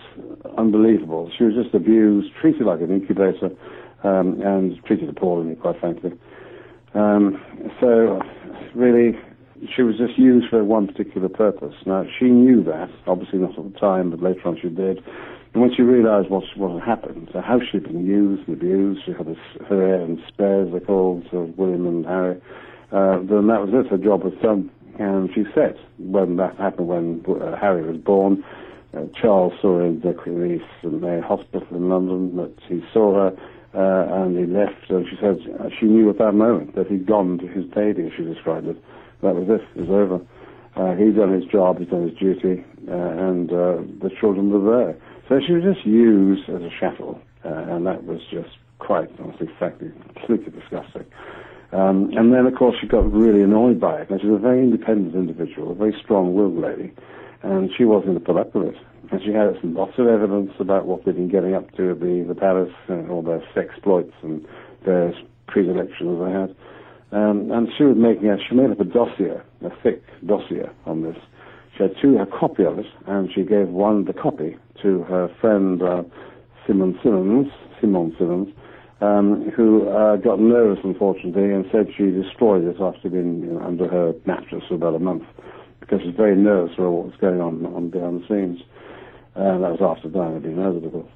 unbelievable. 0.58 1.32
She 1.38 1.44
was 1.44 1.54
just 1.54 1.74
abused, 1.76 2.30
treated 2.40 2.64
like 2.66 2.82
an 2.82 2.92
incubator, 2.92 3.50
um, 4.04 4.42
and 4.42 4.82
treated 4.86 5.10
appallingly, 5.10 5.56
quite 5.56 5.80
frankly. 5.80 6.12
Um, 6.94 7.42
so 7.80 8.22
really, 8.74 9.18
she 9.76 9.82
was 9.82 9.98
just 9.98 10.18
used 10.18 10.50
for 10.50 10.64
one 10.64 10.88
particular 10.88 11.30
purpose. 11.30 11.76
Now, 11.86 12.06
she 12.20 12.26
knew 12.26 12.64
that, 12.66 12.90
obviously 13.08 13.40
not 13.40 13.58
at 13.58 13.74
the 13.74 13.80
time, 13.80 14.12
but 14.12 14.22
later 14.22 14.48
on 14.48 14.58
she 14.62 14.70
did. 14.70 15.00
And 15.56 15.62
when 15.62 15.74
she 15.74 15.84
realized 15.84 16.30
what, 16.30 16.44
what 16.58 16.74
had 16.74 16.84
happened, 16.84 17.30
so 17.32 17.40
how 17.40 17.62
she'd 17.62 17.84
been 17.84 18.06
used 18.06 18.46
and 18.46 18.58
abused, 18.58 19.06
she 19.06 19.14
had 19.14 19.38
her 19.70 20.04
and 20.04 20.20
spares, 20.28 20.68
they 20.74 20.82
called, 20.82 21.26
so 21.32 21.50
William 21.56 21.88
and 21.88 22.06
Harry, 22.06 22.42
uh, 22.92 23.20
then 23.24 23.48
that 23.48 23.64
was 23.64 23.70
it, 23.72 23.90
her 23.90 23.98
job 23.98 24.26
was 24.26 24.34
done. 24.44 24.70
And 25.00 25.30
she 25.34 25.46
said, 25.56 25.78
when 25.98 26.36
that 26.36 26.58
happened, 26.58 26.90
when 26.90 27.24
uh, 27.42 27.56
Harry 27.56 27.90
was 27.90 27.96
born, 27.96 28.44
uh, 28.94 29.04
Charles 29.16 29.54
saw 29.62 29.80
her 29.80 29.86
in 29.86 30.02
the 30.02 30.12
Queen 30.12 30.62
and 30.84 31.24
Hospital 31.24 31.66
in 31.72 31.88
London, 31.88 32.36
that 32.36 32.52
he 32.68 32.84
saw 32.92 33.14
her, 33.16 33.38
uh, 33.74 34.24
and 34.26 34.38
he 34.38 34.46
left, 34.46 34.90
and 34.90 35.08
she 35.08 35.16
said 35.22 35.40
uh, 35.62 35.70
she 35.80 35.86
knew 35.86 36.10
at 36.10 36.18
that 36.18 36.34
moment 36.34 36.76
that 36.76 36.88
he'd 36.88 37.08
gone 37.08 37.38
to 37.38 37.48
his 37.48 37.64
baby, 37.64 38.08
as 38.08 38.12
she 38.18 38.26
described 38.26 38.68
it. 38.68 38.76
That 39.22 39.36
was 39.36 39.48
it, 39.48 39.64
it 39.80 39.88
was 39.88 39.90
over. 39.90 40.20
Uh, 40.76 40.98
he'd 40.98 41.16
done 41.16 41.32
his 41.32 41.46
job, 41.46 41.80
he'd 41.80 41.92
done 41.92 42.10
his 42.10 42.18
duty, 42.20 42.66
uh, 42.90 42.92
and 42.92 43.50
uh, 43.52 43.80
the 44.04 44.12
children 44.20 44.52
were 44.52 44.84
there. 44.84 44.98
So 45.28 45.40
she 45.46 45.54
was 45.54 45.64
just 45.64 45.86
used 45.86 46.48
as 46.50 46.62
a 46.62 46.70
chattel, 46.80 47.20
uh, 47.44 47.50
and 47.50 47.86
that 47.88 48.04
was 48.04 48.22
just 48.32 48.50
quite, 48.80 49.10
honestly, 49.20 49.48
frankly, 49.58 49.92
completely 50.14 50.52
disgusting. 50.52 51.06
Um, 51.72 52.12
and 52.16 52.32
then, 52.32 52.46
of 52.46 52.56
course, 52.56 52.76
she 52.80 52.88
got 52.88 53.12
really 53.12 53.42
annoyed 53.42 53.80
by 53.80 54.02
it. 54.02 54.10
And 54.10 54.22
she's 54.22 54.30
a 54.30 54.38
very 54.38 54.60
independent 54.60 55.16
individual, 55.16 55.72
a 55.72 55.76
very 55.76 55.96
strong-willed 56.04 56.58
lady, 56.58 56.94
and 57.42 57.70
she 57.76 57.86
wasn't 57.86 58.14
going 58.14 58.20
to 58.20 58.26
put 58.26 58.38
up 58.38 58.54
with 58.54 58.76
it. 58.76 58.78
And 59.12 59.22
she 59.24 59.34
had 59.34 59.58
lots 59.64 59.98
of 59.98 60.08
evidence 60.08 60.52
about 60.60 60.86
what 60.86 61.06
they'd 61.06 61.16
been 61.16 61.30
getting 61.30 61.56
up 61.56 61.72
to 61.76 61.92
at 61.92 62.00
the, 62.00 62.26
the 62.28 62.36
palace, 62.36 62.74
and 62.88 63.10
all 63.10 63.22
their 63.22 63.42
exploits 63.58 64.14
and 64.22 64.46
various 64.84 65.18
predilections 65.48 66.20
they 66.22 66.32
had. 66.32 66.56
Um, 67.12 67.52
and 67.52 67.70
she 67.78 67.84
was 67.84 67.98
making 67.98 68.30
a, 68.30 68.38
she 68.48 68.56
made 68.56 68.72
up 68.72 68.80
a 68.80 68.86
dossier, 68.86 69.42
a 69.64 69.70
thick 69.82 70.04
dossier 70.26 70.70
on 70.86 71.02
this. 71.02 71.18
She 71.76 71.84
had 71.84 71.96
two, 72.02 72.18
a 72.18 72.26
copy 72.26 72.64
of 72.64 72.80
it, 72.80 72.86
and 73.06 73.32
she 73.34 73.44
gave 73.44 73.68
one, 73.70 74.06
the 74.06 74.14
copy, 74.14 74.58
to 74.82 75.04
her 75.04 75.30
friend 75.42 75.82
uh, 75.82 76.04
Simone 76.66 76.98
Simmons, 77.04 77.48
Simone 77.82 78.16
Simmons, 78.18 78.54
um, 79.02 79.52
who 79.52 79.88
uh, 79.90 80.16
got 80.18 80.40
nervous, 80.40 80.80
unfortunately, 80.84 81.52
and 81.52 81.66
said 81.72 81.88
she 81.96 82.12
destroyed 82.12 82.64
it 82.64 82.80
after 82.80 83.10
being 83.10 83.42
you 83.42 83.52
know, 83.54 83.62
under 83.62 83.88
her 83.88 84.14
mattress 84.26 84.64
for 84.68 84.76
about 84.76 84.96
a 84.96 85.00
month 85.00 85.24
because 85.80 86.02
she 86.02 86.08
was 86.08 86.16
very 86.16 86.36
nervous 86.36 86.74
about 86.78 86.92
what 86.92 87.06
was 87.06 87.16
going 87.20 87.42
on, 87.42 87.66
on 87.68 87.90
behind 87.90 88.24
the 88.24 88.28
scenes. 88.28 88.62
Uh, 89.36 89.58
that 89.60 89.80
was 89.80 89.82
after 89.82 90.10
Diana 90.10 90.36
had 90.36 90.46
murdered, 90.46 90.86
of 90.86 90.92
course. 90.94 91.12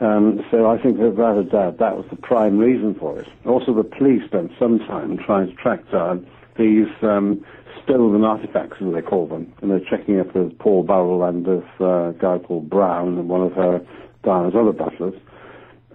Um, 0.00 0.44
so 0.50 0.70
I 0.70 0.80
think 0.80 0.98
that 0.98 1.10
without 1.10 1.38
a 1.38 1.44
doubt 1.44 1.78
that 1.78 1.96
was 1.96 2.06
the 2.08 2.16
prime 2.16 2.58
reason 2.58 2.94
for 2.94 3.18
it. 3.18 3.26
Also, 3.44 3.74
the 3.74 3.82
police 3.82 4.24
spent 4.26 4.52
some 4.58 4.78
time 4.78 5.18
trying 5.18 5.48
to 5.48 5.54
track 5.54 5.80
down 5.90 6.24
these 6.56 6.86
um, 7.02 7.44
stolen 7.84 8.24
artifacts, 8.24 8.76
as 8.80 8.92
they 8.92 9.02
call 9.02 9.26
them, 9.26 9.52
and 9.60 9.70
they're 9.70 9.84
checking 9.88 10.20
up 10.20 10.34
with 10.34 10.58
Paul 10.58 10.82
Burrell 10.82 11.24
and 11.24 11.44
this 11.44 11.64
uh, 11.80 12.12
guy 12.12 12.38
called 12.38 12.70
Brown, 12.70 13.18
and 13.18 13.28
one 13.28 13.42
of 13.42 13.52
her 13.52 13.80
Diana's 14.24 14.54
other 14.58 14.72
butlers. 14.72 15.14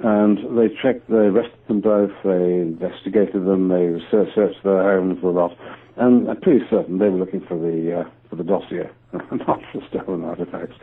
And 0.04 0.58
they 0.58 0.74
checked, 0.82 1.10
they 1.10 1.30
arrested 1.30 1.60
them 1.68 1.82
both, 1.82 2.12
they 2.24 2.60
investigated 2.60 3.46
them, 3.46 3.70
they 3.70 4.00
searched 4.10 4.64
their 4.64 4.84
homes 4.84 5.20
a 5.24 5.28
lot, 5.28 5.56
and 5.98 6.30
I'm 6.30 6.42
pretty 6.42 6.66
certain 6.70 6.98
they 6.98 7.10
were 7.10 7.20
looking 7.20 7.46
for 7.48 7.58
the 7.58 8.02
uh, 8.02 8.10
for 8.30 8.36
the 8.36 8.44
dossier, 8.44 8.90
not 9.14 9.60
for 9.72 9.82
stolen 9.90 10.24
artifacts. 10.24 10.76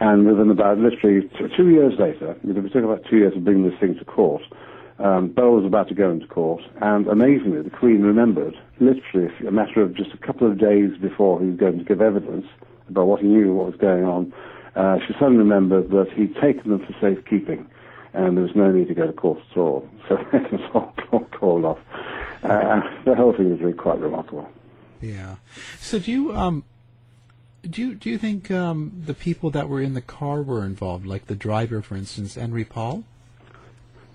And 0.00 0.26
within 0.26 0.50
about 0.50 0.78
literally 0.78 1.28
two 1.56 1.68
years 1.68 1.92
later, 1.98 2.34
it 2.42 2.72
took 2.72 2.84
about 2.84 3.04
two 3.08 3.18
years 3.18 3.34
to 3.34 3.40
bring 3.40 3.62
this 3.68 3.78
thing 3.78 3.96
to 3.98 4.04
court. 4.04 4.42
Um, 5.00 5.28
Burrell 5.28 5.56
was 5.56 5.64
about 5.64 5.88
to 5.88 5.94
go 5.94 6.10
into 6.10 6.26
court, 6.26 6.62
and 6.82 7.06
amazingly, 7.06 7.62
the 7.62 7.70
Queen 7.70 8.02
remembered, 8.02 8.54
literally 8.80 9.32
a 9.46 9.50
matter 9.50 9.80
of 9.80 9.94
just 9.94 10.12
a 10.12 10.18
couple 10.18 10.46
of 10.46 10.58
days 10.58 10.90
before 11.00 11.40
he 11.40 11.46
was 11.46 11.56
going 11.56 11.78
to 11.78 11.84
give 11.84 12.02
evidence 12.02 12.46
about 12.88 13.06
what 13.06 13.20
he 13.22 13.26
knew, 13.26 13.54
what 13.54 13.66
was 13.66 13.76
going 13.76 14.04
on. 14.04 14.32
Uh, 14.76 14.98
she 15.06 15.14
suddenly 15.14 15.38
remembered 15.38 15.90
that 15.90 16.12
he'd 16.14 16.34
taken 16.36 16.70
them 16.70 16.80
for 16.80 16.94
safekeeping, 17.00 17.66
and 18.12 18.36
there 18.36 18.44
was 18.44 18.54
no 18.54 18.70
need 18.70 18.88
to 18.88 18.94
go 18.94 19.06
to 19.06 19.12
court 19.12 19.38
at 19.50 19.56
all. 19.56 19.88
So 20.08 20.16
it 20.32 20.52
was 20.52 20.60
all, 20.74 20.92
all 21.12 21.24
called 21.26 21.64
off. 21.64 21.78
Uh, 22.42 22.80
the 23.04 23.14
whole 23.14 23.32
thing 23.32 23.50
was 23.50 23.60
really 23.60 23.74
quite 23.74 24.00
remarkable. 24.00 24.50
Yeah. 25.00 25.36
So 25.78 25.98
do 25.98 26.10
you 26.10 26.36
um 26.36 26.64
do 27.62 27.80
you 27.80 27.94
do 27.94 28.10
you 28.10 28.18
think 28.18 28.50
um, 28.50 29.02
the 29.06 29.14
people 29.14 29.50
that 29.50 29.68
were 29.68 29.80
in 29.80 29.94
the 29.94 30.00
car 30.00 30.42
were 30.42 30.64
involved, 30.64 31.06
like 31.06 31.26
the 31.26 31.34
driver, 31.34 31.82
for 31.82 31.96
instance, 31.96 32.36
Henri 32.36 32.64
Paul? 32.64 33.04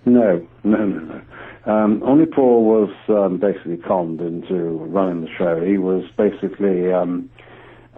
No, 0.05 0.47
no, 0.63 0.85
no, 0.85 0.99
no. 0.99 1.21
Um, 1.71 2.01
Henri 2.05 2.27
Paul 2.27 2.63
was 2.63 2.91
um, 3.09 3.39
basically 3.39 3.77
conned 3.77 4.21
into 4.21 4.55
running 4.85 5.21
the 5.21 5.29
show. 5.35 5.63
He 5.65 5.77
was 5.79 6.03
basically 6.15 6.93
um, 6.93 7.29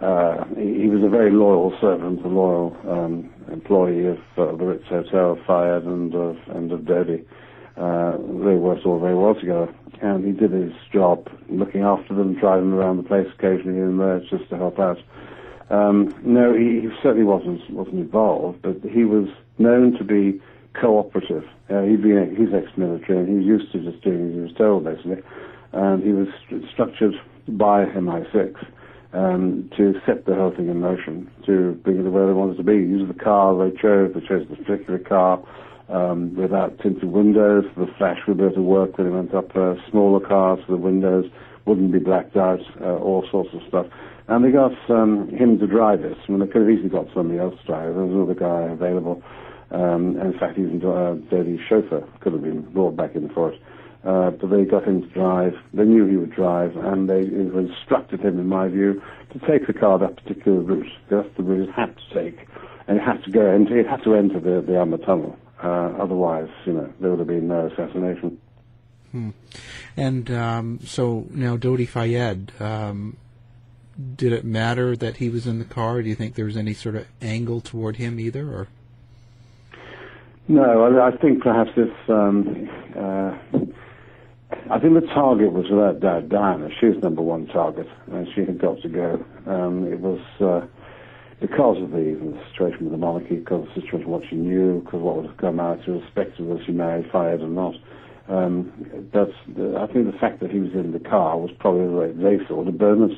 uh, 0.00 0.44
he, 0.56 0.82
he 0.82 0.88
was 0.88 1.02
a 1.04 1.08
very 1.08 1.30
loyal 1.30 1.76
servant, 1.80 2.24
a 2.24 2.28
loyal 2.28 2.76
um, 2.88 3.30
employee 3.52 4.06
of 4.06 4.18
uh, 4.38 4.56
the 4.56 4.64
Ritz 4.64 4.88
Hotel, 4.88 5.36
Fayed, 5.46 5.84
and 5.84 6.14
of 6.14 6.36
and 6.48 6.72
of 6.72 6.80
Dodi. 6.80 7.24
Uh, 7.76 8.16
they 8.16 8.56
worked 8.56 8.86
all 8.86 8.98
very 8.98 9.14
well 9.14 9.34
together, 9.34 9.72
and 10.02 10.24
he 10.24 10.32
did 10.32 10.50
his 10.50 10.72
job, 10.92 11.28
looking 11.48 11.82
after 11.82 12.14
them, 12.14 12.34
driving 12.40 12.72
around 12.72 12.96
the 12.96 13.02
place 13.04 13.28
occasionally 13.38 13.78
and 13.78 14.00
there, 14.00 14.20
just 14.30 14.48
to 14.50 14.56
help 14.56 14.78
out. 14.78 14.98
Um, 15.70 16.14
no, 16.24 16.54
he, 16.54 16.80
he 16.80 16.88
certainly 17.02 17.24
wasn't 17.24 17.60
wasn't 17.70 17.96
involved, 17.96 18.62
but 18.62 18.76
he 18.90 19.04
was 19.04 19.28
known 19.58 19.92
to 19.98 20.04
be 20.04 20.40
cooperative. 20.80 21.44
Uh, 21.70 21.82
he'd 21.82 22.02
been 22.02 22.34
he's 22.36 22.54
ex-military 22.54 23.18
and 23.18 23.28
he 23.28 23.34
was 23.36 23.46
used 23.46 23.72
to 23.72 23.90
just 23.90 24.02
doing 24.02 24.42
was 24.42 24.52
told, 24.56 24.84
basically. 24.84 25.22
And 25.72 26.02
he 26.02 26.12
was 26.12 26.28
st- 26.46 26.64
structured 26.72 27.14
by 27.48 27.84
MI6 27.84 28.54
um, 29.12 29.70
to 29.76 29.94
set 30.06 30.26
the 30.26 30.34
whole 30.34 30.54
thing 30.54 30.68
in 30.68 30.80
motion, 30.80 31.30
to 31.46 31.72
bring 31.84 32.00
it 32.00 32.02
to 32.02 32.10
where 32.10 32.26
they 32.26 32.32
wanted 32.32 32.56
to 32.56 32.62
be. 32.62 32.74
Use 32.74 33.06
the 33.08 33.18
car 33.18 33.56
they 33.56 33.76
chose. 33.76 34.12
They 34.14 34.20
chose 34.26 34.46
this 34.48 34.58
particular 34.58 34.98
car 34.98 35.42
um, 35.88 36.34
without 36.36 36.78
tinted 36.80 37.10
windows. 37.10 37.64
The 37.76 37.86
flash 37.98 38.18
would 38.26 38.38
be 38.38 38.44
able 38.44 38.54
to 38.54 38.62
work 38.62 38.98
when 38.98 39.06
it 39.06 39.10
went 39.10 39.34
up. 39.34 39.54
Uh, 39.56 39.74
smaller 39.90 40.20
cars, 40.26 40.60
so 40.66 40.72
the 40.72 40.78
windows 40.78 41.30
wouldn't 41.66 41.92
be 41.92 41.98
blacked 41.98 42.36
out. 42.36 42.60
Uh, 42.80 42.96
all 42.96 43.26
sorts 43.30 43.50
of 43.54 43.60
stuff. 43.68 43.86
And 44.28 44.44
they 44.44 44.50
got 44.50 44.72
um, 44.90 45.30
him 45.30 45.58
to 45.58 45.66
drive 45.66 46.04
it. 46.04 46.16
I 46.16 46.30
mean, 46.30 46.40
they 46.40 46.46
could 46.46 46.60
have 46.62 46.70
easily 46.70 46.90
got 46.90 47.06
somebody 47.14 47.38
else 47.38 47.54
to 47.60 47.66
drive. 47.66 47.94
There 47.94 48.04
was 48.04 48.12
another 48.12 48.34
guy 48.34 48.70
available. 48.70 49.22
Um, 49.70 50.16
and 50.16 50.32
in 50.32 50.38
fact, 50.38 50.58
even 50.58 50.82
uh, 50.82 51.16
chauffeur 51.68 52.06
could 52.20 52.32
have 52.32 52.42
been 52.42 52.62
brought 52.72 52.96
back 52.96 53.14
in 53.14 53.28
for 53.30 53.52
it. 53.52 53.60
Uh, 54.04 54.30
but 54.30 54.48
they 54.50 54.64
got 54.64 54.84
him 54.84 55.02
to 55.02 55.08
drive. 55.08 55.54
They 55.74 55.84
knew 55.84 56.06
he 56.06 56.16
would 56.16 56.32
drive, 56.32 56.76
and 56.76 57.10
they 57.10 57.22
instructed 57.22 58.20
him, 58.20 58.38
in 58.38 58.46
my 58.46 58.68
view, 58.68 59.02
to 59.32 59.38
take 59.40 59.66
the 59.66 59.72
car 59.72 59.98
that 59.98 60.16
particular 60.16 60.60
route. 60.60 60.86
That's 61.10 61.28
the 61.36 61.42
route 61.42 61.68
it 61.68 61.72
had 61.72 61.96
to 61.96 62.14
take, 62.14 62.46
and 62.86 62.96
it 62.96 63.02
had 63.02 63.22
to 63.24 63.30
go 63.30 63.52
into 63.52 63.76
it 63.76 63.86
had 63.86 64.02
to 64.04 64.14
enter 64.14 64.40
the 64.40 64.64
the 64.64 64.78
Alma 64.78 64.98
Tunnel. 64.98 65.36
Uh, 65.62 65.92
otherwise, 66.00 66.48
you 66.64 66.72
know, 66.72 66.92
there 67.00 67.10
would 67.10 67.18
have 67.18 67.28
been 67.28 67.48
no 67.48 67.66
assassination. 67.66 68.40
Hmm. 69.10 69.30
And 69.96 70.30
um, 70.30 70.80
so 70.84 71.26
now 71.30 71.56
Dodi 71.56 71.88
Fayed, 71.88 72.52
um, 72.60 73.16
did 74.14 74.32
it 74.32 74.44
matter 74.44 74.96
that 74.96 75.16
he 75.16 75.28
was 75.28 75.46
in 75.46 75.58
the 75.58 75.64
car? 75.64 76.02
Do 76.02 76.08
you 76.08 76.14
think 76.14 76.36
there 76.36 76.44
was 76.44 76.56
any 76.56 76.74
sort 76.74 76.94
of 76.94 77.06
angle 77.20 77.60
toward 77.60 77.96
him 77.96 78.20
either, 78.20 78.48
or? 78.48 78.68
No, 80.48 80.84
I, 80.84 81.08
I 81.08 81.16
think 81.18 81.42
perhaps 81.42 81.70
if 81.76 81.92
um, 82.08 82.68
uh, 82.96 83.36
I 84.70 84.78
think 84.80 84.94
the 84.94 85.06
target 85.12 85.52
was 85.52 85.66
without 85.70 86.00
doubt 86.00 86.28
Diana. 86.30 86.68
She 86.80 86.86
was 86.86 86.96
number 87.02 87.20
one 87.20 87.46
target, 87.48 87.86
and 88.10 88.26
she 88.34 88.40
had 88.42 88.58
got 88.58 88.80
to 88.80 88.88
go. 88.88 89.24
Um, 89.46 89.86
it 89.92 90.00
was 90.00 90.20
uh, 90.40 90.66
because 91.40 91.82
of 91.82 91.90
the, 91.90 92.16
the 92.16 92.40
situation 92.50 92.84
with 92.84 92.92
the 92.92 92.98
monarchy, 92.98 93.36
because 93.36 93.68
of 93.68 93.74
the 93.74 93.80
situation 93.82 94.08
what 94.08 94.22
she 94.28 94.36
knew, 94.36 94.80
because 94.84 95.02
what 95.02 95.16
would 95.16 95.26
have 95.26 95.36
come 95.36 95.60
out, 95.60 95.86
irrespective 95.86 96.40
of 96.40 96.46
whether 96.46 96.64
she 96.64 96.72
married, 96.72 97.04
Fayed 97.12 97.40
or 97.40 97.48
not. 97.48 97.74
Um, 98.28 98.72
that's 99.12 99.32
the, 99.56 99.76
I 99.76 99.92
think 99.92 100.10
the 100.10 100.18
fact 100.18 100.40
that 100.40 100.50
he 100.50 100.60
was 100.60 100.72
in 100.72 100.92
the 100.92 101.00
car 101.00 101.38
was 101.38 101.50
probably 101.58 101.86
the 101.86 101.92
way 101.92 102.12
they 102.12 102.44
saw 102.46 102.64
the 102.64 102.72
Berners. 102.72 103.16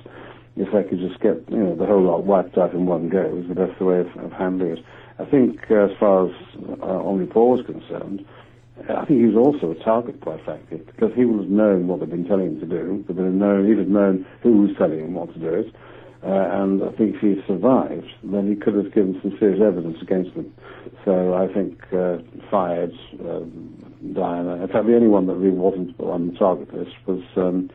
If 0.57 0.75
I 0.75 0.83
could 0.83 0.99
just 0.99 1.21
get 1.21 1.49
you 1.49 1.59
know 1.59 1.77
the 1.77 1.87
whole 1.87 2.03
lot 2.03 2.25
wiped 2.25 2.59
out 2.59 2.73
in 2.73 2.87
one 2.87 3.09
go, 3.09 3.29
was 3.29 3.47
the 3.49 3.55
best 3.55 3.81
way 3.81 4.01
of, 4.01 4.09
of 4.23 4.33
handling 4.33 4.79
it. 4.79 4.85
I 5.19 5.25
think 5.25 5.61
uh, 5.71 5.85
as 5.85 5.91
far 5.99 6.27
as 6.27 6.35
uh, 6.83 7.03
Henri 7.05 7.27
Paul 7.27 7.57
was 7.57 7.67
concerned, 7.67 8.25
I 8.89 9.05
think 9.05 9.21
he 9.21 9.27
was 9.27 9.37
also 9.37 9.73
a 9.73 9.85
target, 9.85 10.21
quite 10.21 10.43
frankly, 10.45 10.79
because 10.79 11.13
he 11.15 11.25
would 11.25 11.45
have 11.45 11.51
known 11.51 11.87
what 11.87 12.01
they'd 12.01 12.11
been 12.11 12.25
telling 12.25 12.57
him 12.57 12.61
to 12.61 12.67
do. 12.67 13.05
They'd 13.09 13.17
known, 13.17 13.69
he'd 13.69 13.79
have 13.79 13.89
known 13.89 14.27
who 14.43 14.63
was 14.63 14.71
telling 14.79 15.01
him 15.01 15.15
what 15.15 15.33
to 15.35 15.39
do 15.39 15.53
it. 15.53 15.75
Uh, 16.23 16.63
and 16.63 16.83
I 16.83 16.91
think 16.97 17.17
if 17.17 17.21
he 17.21 17.41
survived, 17.47 18.09
then 18.23 18.49
he 18.49 18.55
could 18.55 18.75
have 18.75 18.93
given 18.93 19.19
some 19.23 19.37
serious 19.39 19.61
evidence 19.63 19.97
against 20.03 20.35
them. 20.35 20.53
So 21.05 21.35
I 21.35 21.53
think 21.53 21.81
uh, 21.93 22.19
Fayed, 22.51 22.93
uh, 23.25 23.41
Diana, 24.13 24.63
in 24.63 24.69
fact, 24.69 24.87
the 24.87 24.97
only 24.97 25.09
one 25.09 25.27
that 25.27 25.35
really 25.35 25.57
wasn't 25.57 25.99
on 26.01 26.33
the 26.33 26.39
target 26.39 26.73
list 26.75 26.93
was 27.07 27.23
um, 27.37 27.71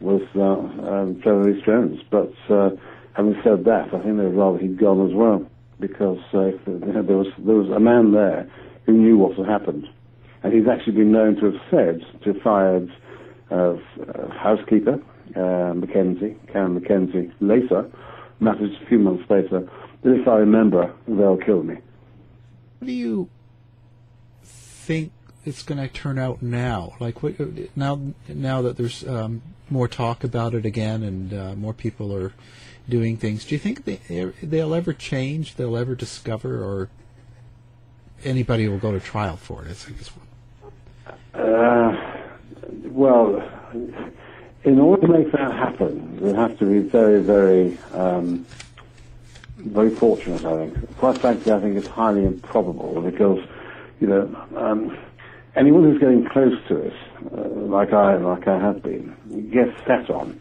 was 0.00 0.22
uh, 0.36 0.42
um, 0.42 1.20
Trevor 1.22 1.52
Jones. 1.64 2.00
But 2.10 2.32
uh, 2.50 2.70
having 3.14 3.36
said 3.42 3.64
that, 3.64 3.88
I 3.92 4.02
think 4.02 4.18
they'd 4.18 4.34
rather 4.34 4.58
he'd 4.58 4.78
gone 4.78 5.06
as 5.08 5.14
well 5.14 5.46
because 5.80 6.18
uh, 6.32 6.50
there 6.66 7.16
was 7.16 7.28
there 7.38 7.54
was 7.54 7.70
a 7.70 7.80
man 7.80 8.12
there 8.12 8.50
who 8.86 8.92
knew 8.92 9.18
what 9.18 9.36
had 9.36 9.46
happened, 9.46 9.86
and 10.42 10.52
he's 10.52 10.68
actually 10.68 10.94
been 10.94 11.12
known 11.12 11.36
to 11.36 11.46
have 11.46 11.60
said 11.70 12.00
to 12.24 12.34
Fayed's 12.42 12.90
uh, 13.50 13.76
housekeeper, 14.32 15.00
uh, 15.36 15.74
Mackenzie, 15.74 16.36
Karen 16.52 16.74
Mackenzie, 16.74 17.32
later, 17.40 17.88
matters 18.40 18.70
a 18.82 18.86
few 18.86 18.98
months 18.98 19.24
later, 19.28 19.68
that 20.02 20.20
if 20.20 20.28
I 20.28 20.36
remember, 20.36 20.92
they'll 21.06 21.36
kill 21.36 21.62
me. 21.62 21.74
What 22.78 22.86
do 22.86 22.92
you 22.92 23.28
think 24.42 25.12
it's 25.48 25.62
going 25.62 25.80
to 25.80 25.88
turn 25.88 26.18
out 26.18 26.42
now? 26.42 26.94
Like 27.00 27.22
what, 27.22 27.34
now, 27.76 28.00
now 28.28 28.62
that 28.62 28.76
there's 28.76 29.06
um, 29.08 29.42
more 29.70 29.88
talk 29.88 30.22
about 30.22 30.54
it 30.54 30.64
again, 30.66 31.02
and 31.02 31.32
uh, 31.32 31.54
more 31.54 31.72
people 31.72 32.14
are 32.14 32.32
doing 32.88 33.16
things. 33.16 33.44
Do 33.44 33.54
you 33.54 33.58
think 33.58 33.84
they 33.84 34.32
they'll 34.42 34.74
ever 34.74 34.92
change? 34.92 35.54
They'll 35.56 35.76
ever 35.76 35.94
discover, 35.94 36.62
or 36.62 36.88
anybody 38.24 38.68
will 38.68 38.78
go 38.78 38.92
to 38.92 39.00
trial 39.00 39.36
for 39.36 39.64
it? 39.64 39.86
I 39.88 39.92
guess. 39.92 40.10
Uh, 41.34 42.18
well, 42.84 43.42
in 44.64 44.78
order 44.78 45.06
to 45.06 45.12
make 45.12 45.32
that 45.32 45.52
happen, 45.52 46.18
they 46.20 46.32
have 46.32 46.58
to 46.58 46.66
be 46.66 46.80
very, 46.80 47.20
very, 47.22 47.78
um, 47.94 48.46
very 49.56 49.90
fortunate. 49.90 50.44
I 50.44 50.68
think. 50.68 50.96
Quite 50.98 51.18
frankly, 51.18 51.52
I 51.52 51.60
think 51.60 51.76
it's 51.76 51.86
highly 51.86 52.24
improbable 52.24 53.00
because, 53.00 53.42
you 54.00 54.06
know, 54.06 54.46
um, 54.56 54.96
anyone 55.56 55.84
who's 55.84 56.00
getting 56.00 56.28
close 56.28 56.56
to 56.68 56.76
it, 56.76 56.94
uh, 57.36 57.48
like 57.66 57.92
I 57.92 58.16
like 58.16 58.46
I 58.46 58.58
have 58.58 58.82
been, 58.82 59.50
gets 59.52 59.76
set 59.86 60.10
on. 60.10 60.40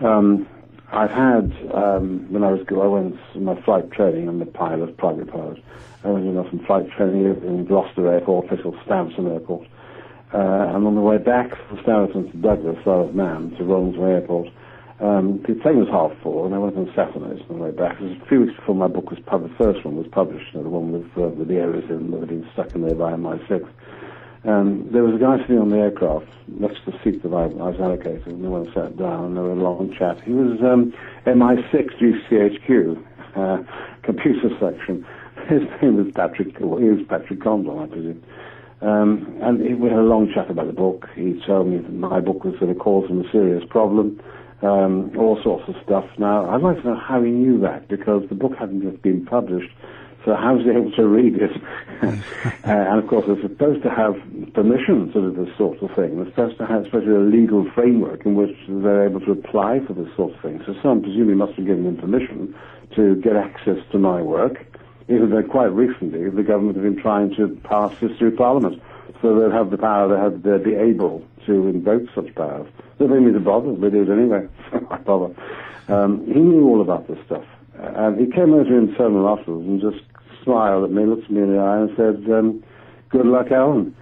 Um, 0.00 0.48
I've 0.92 1.10
had 1.10 1.52
um, 1.74 2.30
when 2.30 2.44
I 2.44 2.52
was 2.52 2.64
I 2.70 2.86
went 2.86 3.16
my 3.34 3.60
flight 3.62 3.90
training. 3.90 4.28
I'm 4.28 4.40
a 4.40 4.46
pilot, 4.46 4.96
private 4.96 5.30
pilot. 5.30 5.62
I 6.04 6.08
went 6.08 6.36
on 6.36 6.48
some 6.50 6.64
flight 6.66 6.90
training 6.92 7.24
in 7.24 7.64
Gloucester 7.64 8.06
Airport, 8.12 8.48
called 8.48 8.76
Staverton 8.86 9.32
Airport. 9.32 9.68
Uh, 10.32 10.74
and 10.74 10.86
on 10.86 10.94
the 10.94 11.00
way 11.00 11.18
back 11.18 11.50
from 11.68 11.78
Staverton 11.78 12.30
to 12.30 12.36
Douglas, 12.38 12.78
Isle 12.86 13.08
of 13.08 13.14
Man, 13.14 13.50
to 13.52 13.62
Ronaldsway 13.62 14.20
Airport, 14.20 14.48
um, 15.00 15.42
the 15.46 15.54
plane 15.54 15.78
was 15.78 15.88
half 15.88 16.12
full, 16.22 16.46
and 16.46 16.54
I 16.54 16.58
went 16.58 16.76
on 16.76 16.90
Saturdays 16.96 17.42
on 17.50 17.58
the 17.58 17.64
way 17.64 17.70
back. 17.70 18.00
It 18.00 18.04
was 18.04 18.16
a 18.22 18.26
few 18.26 18.40
weeks 18.42 18.56
before 18.56 18.74
my 18.74 18.88
book 18.88 19.10
was 19.10 19.20
published. 19.26 19.58
The 19.58 19.64
first 19.64 19.84
one 19.84 19.96
was 19.96 20.06
published, 20.08 20.54
you 20.54 20.60
know, 20.60 20.64
the 20.64 20.70
one 20.70 20.92
with, 20.92 21.10
uh, 21.18 21.44
the 21.44 21.54
areas 21.56 21.84
in 21.90 22.10
that 22.12 22.20
had 22.20 22.28
been 22.28 22.48
stuck 22.54 22.74
in 22.74 22.82
there 22.82 22.94
by 22.94 23.12
MI6. 23.12 23.68
Um, 24.46 24.88
there 24.92 25.02
was 25.02 25.16
a 25.16 25.18
guy 25.18 25.38
sitting 25.42 25.58
on 25.58 25.70
the 25.70 25.78
aircraft 25.78 26.26
next 26.46 26.84
to 26.84 26.92
the 26.92 26.98
seat 27.02 27.22
that 27.24 27.34
I, 27.34 27.50
I 27.50 27.74
was 27.74 27.80
allocated, 27.80 28.26
and 28.28 28.42
we 28.42 28.48
went 28.48 28.72
sat 28.72 28.96
down, 28.96 29.34
there 29.34 29.42
was 29.42 29.58
a 29.58 29.60
long 29.60 29.92
chat. 29.98 30.22
He 30.22 30.30
was 30.30 30.62
um, 30.62 30.94
MI6 31.26 31.90
GCHQ, 31.98 33.02
uh, 33.36 33.62
computer 34.02 34.48
section. 34.60 35.04
His 35.50 35.62
name 35.82 35.96
was 35.96 36.12
Patrick, 36.14 36.54
well, 36.60 36.78
he 36.78 36.86
was 36.86 37.00
Patrick 37.08 37.42
Condon, 37.42 37.78
I 37.78 37.86
presume. 37.86 38.22
Um, 38.82 39.36
and 39.42 39.80
we 39.80 39.88
had 39.88 39.98
a 39.98 40.06
long 40.06 40.30
chat 40.32 40.48
about 40.50 40.68
the 40.68 40.72
book. 40.72 41.08
He 41.16 41.40
told 41.44 41.66
me 41.66 41.78
that 41.78 41.92
my 41.92 42.20
book 42.20 42.44
was 42.44 42.54
going 42.60 42.72
to 42.72 42.78
cause 42.78 43.10
him 43.10 43.24
a 43.24 43.32
serious 43.32 43.64
problem, 43.68 44.20
um, 44.62 45.10
all 45.18 45.40
sorts 45.42 45.68
of 45.68 45.74
stuff. 45.82 46.04
Now, 46.18 46.48
I'd 46.50 46.62
like 46.62 46.82
to 46.82 46.90
know 46.90 47.00
how 47.00 47.20
he 47.20 47.30
knew 47.30 47.58
that, 47.62 47.88
because 47.88 48.22
the 48.28 48.36
book 48.36 48.52
hadn't 48.56 48.82
just 48.82 49.02
been 49.02 49.26
published. 49.26 49.72
So 50.26 50.34
how 50.34 50.56
was 50.56 50.64
he 50.64 50.70
able 50.70 50.92
to 50.92 51.06
read 51.06 51.36
it? 51.36 51.50
uh, 52.02 52.12
and 52.66 52.98
of 52.98 53.08
course, 53.08 53.24
they're 53.26 53.40
supposed 53.40 53.82
to 53.84 53.90
have 53.90 54.14
permission 54.52 55.10
to 55.12 55.30
do 55.30 55.44
this 55.44 55.56
sort 55.56 55.80
of 55.80 55.94
thing. 55.96 56.16
They're 56.16 56.26
supposed 56.26 56.58
to 56.58 56.66
have 56.66 56.84
especially 56.84 57.14
a 57.14 57.20
legal 57.20 57.64
framework 57.72 58.26
in 58.26 58.34
which 58.34 58.54
they're 58.68 59.06
able 59.06 59.20
to 59.20 59.32
apply 59.32 59.80
for 59.86 59.94
this 59.94 60.14
sort 60.16 60.34
of 60.34 60.40
thing. 60.42 60.60
So 60.66 60.74
someone 60.82 61.02
presumably 61.02 61.36
must 61.36 61.54
have 61.54 61.64
given 61.64 61.86
him 61.86 61.96
permission 61.96 62.54
to 62.96 63.16
get 63.22 63.36
access 63.36 63.78
to 63.92 63.98
my 63.98 64.20
work 64.20 64.66
even 65.08 65.30
though 65.30 65.42
quite 65.42 65.66
recently 65.66 66.28
the 66.30 66.42
government 66.42 66.76
have 66.76 66.84
been 66.84 67.00
trying 67.00 67.34
to 67.36 67.48
pass 67.64 67.92
this 68.00 68.10
through 68.18 68.34
Parliament. 68.36 68.82
So 69.22 69.38
they'll 69.38 69.50
have 69.50 69.70
the 69.70 69.78
power, 69.78 70.08
they 70.08 70.20
have, 70.20 70.42
they'll 70.42 70.58
be 70.62 70.74
able 70.74 71.24
to 71.46 71.68
invoke 71.68 72.02
such 72.14 72.34
powers. 72.34 72.68
They 72.98 73.06
don't 73.06 73.24
need 73.24 73.34
to 73.34 73.40
bother, 73.40 73.74
they 73.74 73.90
do 73.90 74.02
it 74.02 74.10
anyway. 74.10 74.48
Why 74.88 74.98
bother? 74.98 75.34
Um, 75.88 76.26
he 76.26 76.40
knew 76.40 76.68
all 76.68 76.80
about 76.80 77.08
this 77.08 77.18
stuff. 77.26 77.44
And 77.78 78.18
he 78.18 78.26
came 78.26 78.52
over 78.52 78.76
in 78.76 78.94
terminal 78.94 79.28
afterwards 79.28 79.66
and 79.66 79.80
just 79.80 80.02
smiled 80.46 80.84
at 80.84 80.90
me, 80.90 81.04
looked 81.04 81.28
me 81.28 81.42
in 81.42 81.52
the 81.52 81.58
eye 81.58 81.80
and 81.80 81.90
said, 81.96 82.32
um, 82.32 82.64
good 83.10 83.26
luck, 83.26 83.50
Alan. 83.50 83.94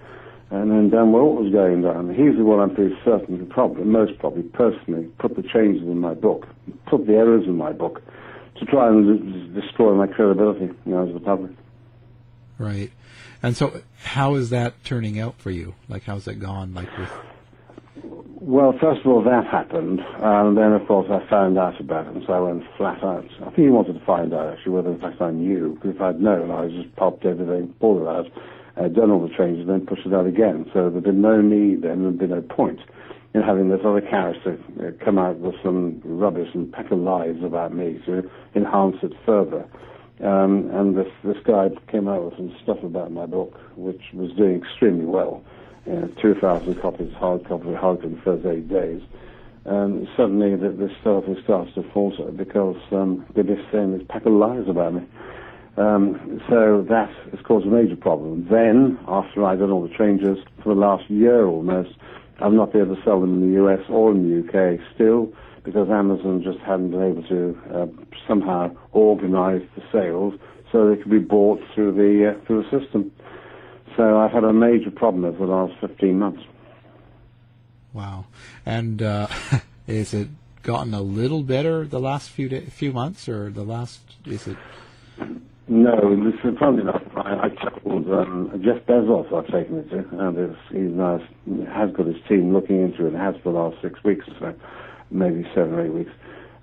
And 0.51 0.93
then 0.93 1.11
where 1.11 1.23
what 1.23 1.43
was 1.43 1.51
going 1.51 1.81
down, 1.81 2.09
he's 2.13 2.37
the 2.37 2.45
one 2.45 2.59
I'm 2.59 2.73
pretty 2.73 2.95
certain 3.03 3.45
probably, 3.47 3.83
most 3.83 4.17
probably 4.19 4.43
personally, 4.43 5.11
put 5.19 5.35
the 5.35 5.41
changes 5.41 5.81
in 5.81 5.99
my 5.99 6.13
book, 6.13 6.47
put 6.85 7.07
the 7.07 7.13
errors 7.13 7.45
in 7.45 7.57
my 7.57 7.73
book, 7.73 8.01
to 8.59 8.65
try 8.65 8.87
and 8.87 9.53
destroy 9.53 9.95
my 9.95 10.07
credibility, 10.07 10.65
you 10.85 10.91
know, 10.91 11.05
as 11.05 11.13
the 11.13 11.19
public. 11.19 11.51
Right. 12.57 12.91
And 13.43 13.57
so, 13.57 13.81
how 13.97 14.35
is 14.35 14.51
that 14.51 14.81
turning 14.85 15.19
out 15.19 15.35
for 15.39 15.51
you? 15.51 15.73
Like, 15.89 16.03
how's 16.03 16.27
it 16.27 16.35
gone? 16.35 16.73
Like 16.73 16.95
with. 16.97 17.09
Well, 18.41 18.73
first 18.81 18.99
of 19.05 19.07
all, 19.07 19.23
that 19.23 19.45
happened, 19.49 20.01
and 20.19 20.57
then 20.57 20.73
of 20.73 20.85
course 20.87 21.07
I 21.09 21.27
found 21.29 21.57
out 21.57 21.79
about 21.79 22.07
it, 22.07 22.15
and 22.15 22.23
so 22.27 22.33
I 22.33 22.39
went 22.39 22.63
flat 22.75 23.01
out. 23.01 23.23
I 23.39 23.45
think 23.45 23.55
he 23.55 23.69
wanted 23.69 23.93
to 23.93 24.05
find 24.05 24.33
out 24.33 24.51
actually 24.51 24.73
whether 24.73 24.91
in 24.91 24.99
fact 24.99 25.21
I 25.21 25.31
knew, 25.31 25.75
because 25.75 25.95
if 25.95 26.01
I'd 26.01 26.19
known, 26.19 26.51
I 26.51 26.61
would 26.61 26.71
just 26.71 26.93
popped 26.97 27.23
everything, 27.25 27.73
pulled 27.79 28.01
it 28.01 28.07
out, 28.09 28.25
uh, 28.75 28.89
done 28.89 29.09
all 29.09 29.25
the 29.25 29.33
changes, 29.37 29.61
and 29.61 29.69
then 29.69 29.87
pushed 29.87 30.05
it 30.05 30.13
out 30.13 30.27
again. 30.27 30.69
So 30.73 30.89
there'd 30.89 31.05
been 31.05 31.21
no 31.21 31.39
need, 31.41 31.83
then 31.83 32.03
there'd 32.03 32.19
been 32.19 32.31
no 32.31 32.41
point 32.41 32.79
in 33.33 33.41
having 33.41 33.69
this 33.69 33.79
other 33.85 34.01
character 34.01 34.59
uh, 34.83 34.91
come 35.03 35.17
out 35.17 35.37
with 35.39 35.55
some 35.63 36.01
rubbish 36.03 36.49
and 36.53 36.71
pack 36.73 36.91
of 36.91 36.99
lies 36.99 37.37
about 37.41 37.73
me 37.73 38.01
to 38.05 38.29
enhance 38.53 38.97
it 39.01 39.13
further. 39.25 39.65
Um, 40.23 40.69
and 40.73 40.97
this 40.97 41.11
this 41.23 41.37
guy 41.45 41.69
came 41.89 42.07
out 42.07 42.23
with 42.23 42.35
some 42.35 42.55
stuff 42.63 42.83
about 42.83 43.11
my 43.11 43.25
book, 43.25 43.57
which 43.77 44.01
was 44.13 44.31
doing 44.35 44.61
extremely 44.61 45.05
well. 45.05 45.41
Uh, 45.85 46.07
2,000 46.19 46.81
copies, 46.81 47.13
hard 47.13 47.47
copy, 47.47 47.71
hard 47.75 48.01
the 48.01 48.19
first 48.23 48.43
eight 48.47 48.67
days. 48.67 49.01
And 49.65 50.07
suddenly 50.17 50.55
the, 50.55 50.69
this 50.69 50.91
stuff 51.01 51.25
is 51.27 51.37
starts 51.43 51.73
to 51.75 51.83
falter 51.93 52.31
because 52.31 52.77
um, 52.91 53.25
they're 53.35 53.43
just 53.43 53.61
saying 53.71 53.97
this 53.97 54.05
pack 54.09 54.25
of 54.25 54.33
lies 54.33 54.65
about 54.67 54.95
me. 54.95 55.01
Um, 55.77 56.41
so 56.49 56.85
that 56.89 57.09
has 57.31 57.39
caused 57.45 57.67
a 57.67 57.69
major 57.69 57.95
problem. 57.95 58.47
Then, 58.49 58.97
after 59.07 59.45
I'd 59.45 59.59
done 59.59 59.71
all 59.71 59.87
the 59.87 59.93
changes 59.95 60.37
for 60.63 60.73
the 60.73 60.79
last 60.79 61.09
year 61.09 61.45
almost, 61.45 61.91
I've 62.39 62.53
not 62.53 62.71
been 62.71 62.81
able 62.81 62.95
to 62.95 63.03
sell 63.03 63.21
them 63.21 63.43
in 63.43 63.53
the 63.53 63.63
US 63.65 63.85
or 63.89 64.11
in 64.11 64.23
the 64.23 64.41
UK 64.41 64.79
still 64.95 65.31
because 65.63 65.89
Amazon 65.89 66.41
just 66.43 66.59
hadn't 66.59 66.91
been 66.91 67.03
able 67.03 67.23
to 67.23 67.57
uh, 67.73 67.85
somehow 68.27 68.75
organize 68.91 69.61
the 69.75 69.83
sales 69.91 70.33
so 70.71 70.89
they 70.89 70.95
could 71.01 71.11
be 71.11 71.19
bought 71.19 71.59
through 71.73 71.91
the 71.93 72.31
uh, 72.31 72.45
through 72.45 72.63
the 72.63 72.79
system. 72.79 73.11
So 73.95 74.17
I've 74.19 74.31
had 74.31 74.43
a 74.43 74.53
major 74.53 74.91
problem 74.91 75.25
over 75.25 75.45
the 75.45 75.51
last 75.51 75.73
15 75.79 76.19
months. 76.19 76.41
Wow. 77.93 78.25
And 78.65 79.01
uh, 79.01 79.27
is 79.87 80.13
it 80.13 80.27
gotten 80.63 80.93
a 80.93 81.01
little 81.01 81.43
better 81.43 81.85
the 81.85 81.99
last 81.99 82.29
few 82.29 82.49
day, 82.49 82.65
few 82.65 82.91
months, 82.91 83.29
or 83.29 83.49
the 83.49 83.63
last? 83.63 84.01
Is 84.25 84.47
it? 84.47 84.57
No, 85.67 85.95
this 86.23 86.57
funny 86.59 86.81
enough, 86.81 87.01
I, 87.15 87.45
I 87.45 87.49
chuckled. 87.49 88.11
Um, 88.11 88.51
Jeff 88.63 88.85
Bezos, 88.85 89.33
I've 89.33 89.47
taken 89.47 89.79
it 89.79 89.89
to, 89.89 90.05
and 90.19 90.55
he's 90.69 90.95
now 90.95 91.19
has 91.73 91.91
got 91.95 92.05
his 92.05 92.17
team 92.27 92.53
looking 92.53 92.83
into 92.83 93.05
it, 93.05 93.13
and 93.13 93.17
has 93.17 93.35
for 93.41 93.51
the 93.51 93.57
last 93.57 93.77
six 93.81 94.03
weeks 94.03 94.27
or 94.27 94.35
so, 94.39 94.59
maybe 95.09 95.43
seven 95.55 95.73
or 95.73 95.85
eight 95.85 95.93
weeks. 95.93 96.11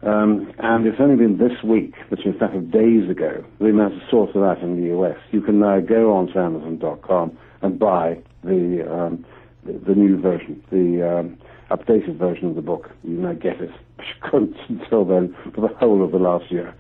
Um, 0.02 0.52
and 0.58 0.86
it's 0.86 1.00
only 1.00 1.16
been 1.16 1.38
this 1.38 1.62
week, 1.62 1.94
which 2.08 2.26
in 2.26 2.36
fact 2.38 2.56
of 2.56 2.70
days 2.72 3.08
ago, 3.08 3.44
we 3.60 3.70
managed 3.72 4.02
to 4.02 4.10
sort 4.10 4.30
it 4.30 4.36
out 4.36 4.60
in 4.60 4.80
the 4.80 4.96
US. 4.98 5.16
You 5.30 5.40
can 5.40 5.60
now 5.60 5.80
go 5.80 6.16
on 6.16 6.26
to 6.28 6.38
Amazon.com 6.38 7.38
and 7.62 7.78
buy 7.78 8.18
the 8.42 8.84
um, 8.92 9.24
the, 9.64 9.74
the, 9.74 9.94
new 9.94 10.20
version, 10.20 10.60
the 10.72 11.18
um, 11.18 11.38
updated 11.70 12.18
version 12.18 12.48
of 12.48 12.56
the 12.56 12.62
book. 12.62 12.90
You 13.04 13.14
now 13.14 13.34
get 13.34 13.60
it. 13.60 13.70
You 13.98 14.30
couldn't 14.30 14.56
until 14.68 15.04
then 15.04 15.36
for 15.54 15.60
the 15.60 15.72
whole 15.76 16.04
of 16.04 16.10
the 16.10 16.18
last 16.18 16.50
year 16.50 16.74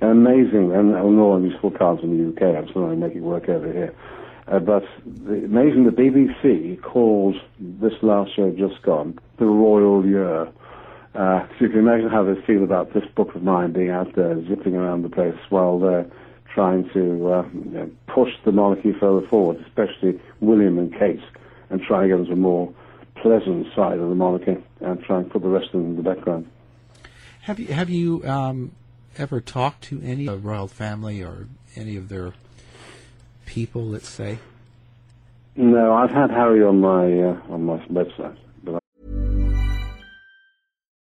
amazing, 0.00 0.72
and 0.72 0.92
no 0.92 1.34
unuseful 1.34 1.72
cards 1.72 2.02
in 2.02 2.16
the 2.16 2.30
UK. 2.32 2.56
I'm 2.56 2.68
still 2.68 2.88
to 2.88 2.96
make 2.96 3.14
it 3.14 3.20
work 3.20 3.48
over 3.48 3.70
here. 3.70 3.94
Uh, 4.46 4.58
but 4.58 4.82
the, 5.04 5.44
amazing, 5.44 5.84
the 5.84 5.90
BBC 5.90 6.80
called 6.82 7.36
this 7.58 7.92
last 8.02 8.38
year 8.38 8.50
just 8.50 8.82
gone 8.82 9.18
the 9.38 9.46
Royal 9.46 10.06
Year. 10.06 10.48
Uh, 11.14 11.46
so 11.48 11.64
you 11.64 11.68
can 11.68 11.78
imagine 11.78 12.08
how 12.08 12.22
they 12.22 12.40
feel 12.46 12.62
about 12.62 12.92
this 12.92 13.04
book 13.16 13.34
of 13.34 13.42
mine 13.42 13.72
being 13.72 13.90
out 13.90 14.14
there 14.14 14.36
zipping 14.46 14.74
around 14.74 15.02
the 15.02 15.08
place 15.08 15.36
while 15.48 15.78
they're 15.78 16.06
trying 16.54 16.88
to 16.92 17.32
uh, 17.32 17.48
you 17.52 17.70
know, 17.70 17.90
push 18.06 18.30
the 18.44 18.52
monarchy 18.52 18.92
further 18.98 19.26
forward, 19.28 19.56
especially 19.66 20.20
William 20.40 20.78
and 20.78 20.92
Kate, 20.92 21.20
and 21.70 21.80
try 21.82 22.02
to 22.02 22.08
get 22.08 22.16
them 22.16 22.26
to 22.26 22.32
a 22.32 22.36
more 22.36 22.72
pleasant 23.22 23.66
side 23.74 23.98
of 23.98 24.08
the 24.08 24.14
monarchy 24.14 24.56
and 24.80 25.02
try 25.02 25.18
and 25.18 25.30
put 25.30 25.42
the 25.42 25.48
rest 25.48 25.66
of 25.66 25.72
them 25.72 25.86
in 25.90 25.96
the 25.96 26.02
background. 26.02 26.48
Have 27.42 27.58
you 27.58 27.68
have 27.68 27.88
you 27.88 28.24
um, 28.24 28.72
ever 29.16 29.40
talked 29.40 29.82
to 29.84 30.00
any 30.02 30.26
of 30.26 30.42
the 30.42 30.48
royal 30.48 30.68
family 30.68 31.22
or 31.22 31.46
any 31.76 31.96
of 31.96 32.08
their 32.08 32.34
people, 33.46 33.84
let's 33.84 34.08
say? 34.08 34.38
No, 35.56 35.92
I've 35.92 36.10
had 36.10 36.30
Harry 36.30 36.62
on 36.62 36.80
my 36.80 37.04
uh, 37.04 37.52
on 37.52 37.64
my 37.64 37.78
website. 37.86 38.36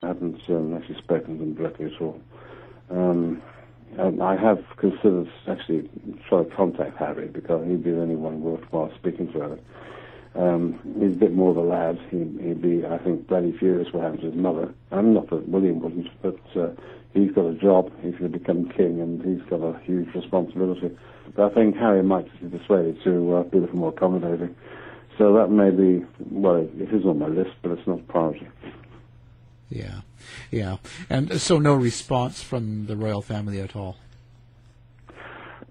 I 0.00 0.06
haven't 0.06 0.40
um, 0.48 0.74
actually 0.76 0.98
spoken 1.02 1.38
to 1.38 1.44
them 1.44 1.54
directly 1.54 1.86
at 1.86 2.00
all. 2.00 2.20
Um, 2.88 3.42
I 3.98 4.36
have 4.36 4.58
considered 4.76 5.26
actually 5.48 5.90
trying 6.28 6.48
to 6.48 6.54
contact 6.54 6.98
Harry 6.98 7.26
because 7.26 7.66
he'd 7.66 7.82
be 7.82 7.90
the 7.90 8.02
only 8.02 8.14
one 8.14 8.40
worthwhile 8.40 8.92
speaking 8.96 9.32
to. 9.32 9.58
Um, 10.40 10.78
he's 11.00 11.16
a 11.16 11.18
bit 11.18 11.34
more 11.34 11.50
of 11.50 11.56
a 11.56 11.62
lad. 11.62 11.98
He, 12.10 12.18
would 12.18 12.62
be, 12.62 12.86
I 12.86 12.98
think, 12.98 13.26
bloody 13.26 13.58
furious 13.58 13.92
what 13.92 14.04
happened 14.04 14.20
to 14.20 14.26
his 14.28 14.36
mother. 14.36 14.72
I'm 14.92 15.14
not 15.14 15.30
that 15.30 15.48
William 15.48 15.80
wouldn't, 15.80 16.06
but 16.22 16.38
uh, 16.54 16.68
he's 17.12 17.32
got 17.32 17.46
a 17.46 17.54
job. 17.54 17.90
He's 18.00 18.14
going 18.14 18.30
to 18.30 18.38
become 18.38 18.70
king, 18.76 19.00
and 19.00 19.20
he's 19.24 19.44
got 19.50 19.62
a 19.62 19.80
huge 19.82 20.14
responsibility. 20.14 20.96
But 21.34 21.50
I 21.50 21.54
think 21.56 21.76
Harry 21.76 22.04
might 22.04 22.30
just 22.30 22.40
be 22.40 22.56
persuaded 22.56 23.02
to 23.02 23.34
uh, 23.34 23.42
be 23.42 23.58
a 23.58 23.60
little 23.62 23.76
more 23.76 23.90
accommodating. 23.90 24.54
So 25.18 25.34
that 25.34 25.48
may 25.48 25.70
be, 25.70 26.06
well, 26.30 26.68
it 26.72 26.94
is 26.94 27.04
on 27.04 27.18
my 27.18 27.26
list, 27.26 27.50
but 27.62 27.72
it's 27.72 27.86
not 27.88 28.06
priority. 28.06 28.46
Yeah, 29.70 30.00
yeah. 30.50 30.76
And 31.10 31.40
so 31.40 31.58
no 31.58 31.74
response 31.74 32.42
from 32.42 32.86
the 32.86 32.96
royal 32.96 33.22
family 33.22 33.60
at 33.60 33.76
all? 33.76 33.96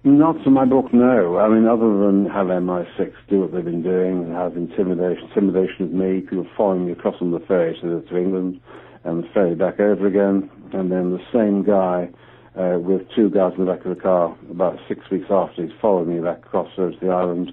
Not 0.04 0.42
to 0.44 0.50
my 0.50 0.64
book, 0.64 0.92
no. 0.92 1.38
I 1.38 1.48
mean, 1.48 1.66
other 1.66 2.06
than 2.06 2.26
have 2.26 2.46
MI6 2.46 3.12
do 3.28 3.40
what 3.40 3.52
they've 3.52 3.64
been 3.64 3.82
doing 3.82 4.24
and 4.24 4.32
have 4.32 4.56
intimidation, 4.56 5.24
intimidation 5.28 5.84
of 5.86 5.92
me, 5.92 6.20
people 6.20 6.46
following 6.56 6.86
me 6.86 6.92
across 6.92 7.16
on 7.20 7.32
the 7.32 7.40
ferry 7.40 7.76
to, 7.82 8.00
to 8.00 8.16
England 8.16 8.60
and 9.04 9.24
the 9.24 9.28
ferry 9.34 9.56
back 9.56 9.80
over 9.80 10.06
again, 10.06 10.48
and 10.72 10.92
then 10.92 11.10
the 11.10 11.22
same 11.32 11.64
guy 11.64 12.08
uh, 12.56 12.78
with 12.78 13.02
two 13.14 13.28
guys 13.30 13.52
in 13.58 13.64
the 13.64 13.72
back 13.72 13.84
of 13.84 13.94
the 13.94 14.00
car 14.00 14.36
about 14.50 14.78
six 14.88 15.00
weeks 15.10 15.26
after 15.30 15.66
he's 15.66 15.72
followed 15.80 16.06
me 16.06 16.20
back 16.20 16.38
across 16.38 16.68
over 16.78 16.92
to 16.92 16.98
the 17.00 17.08
island, 17.08 17.52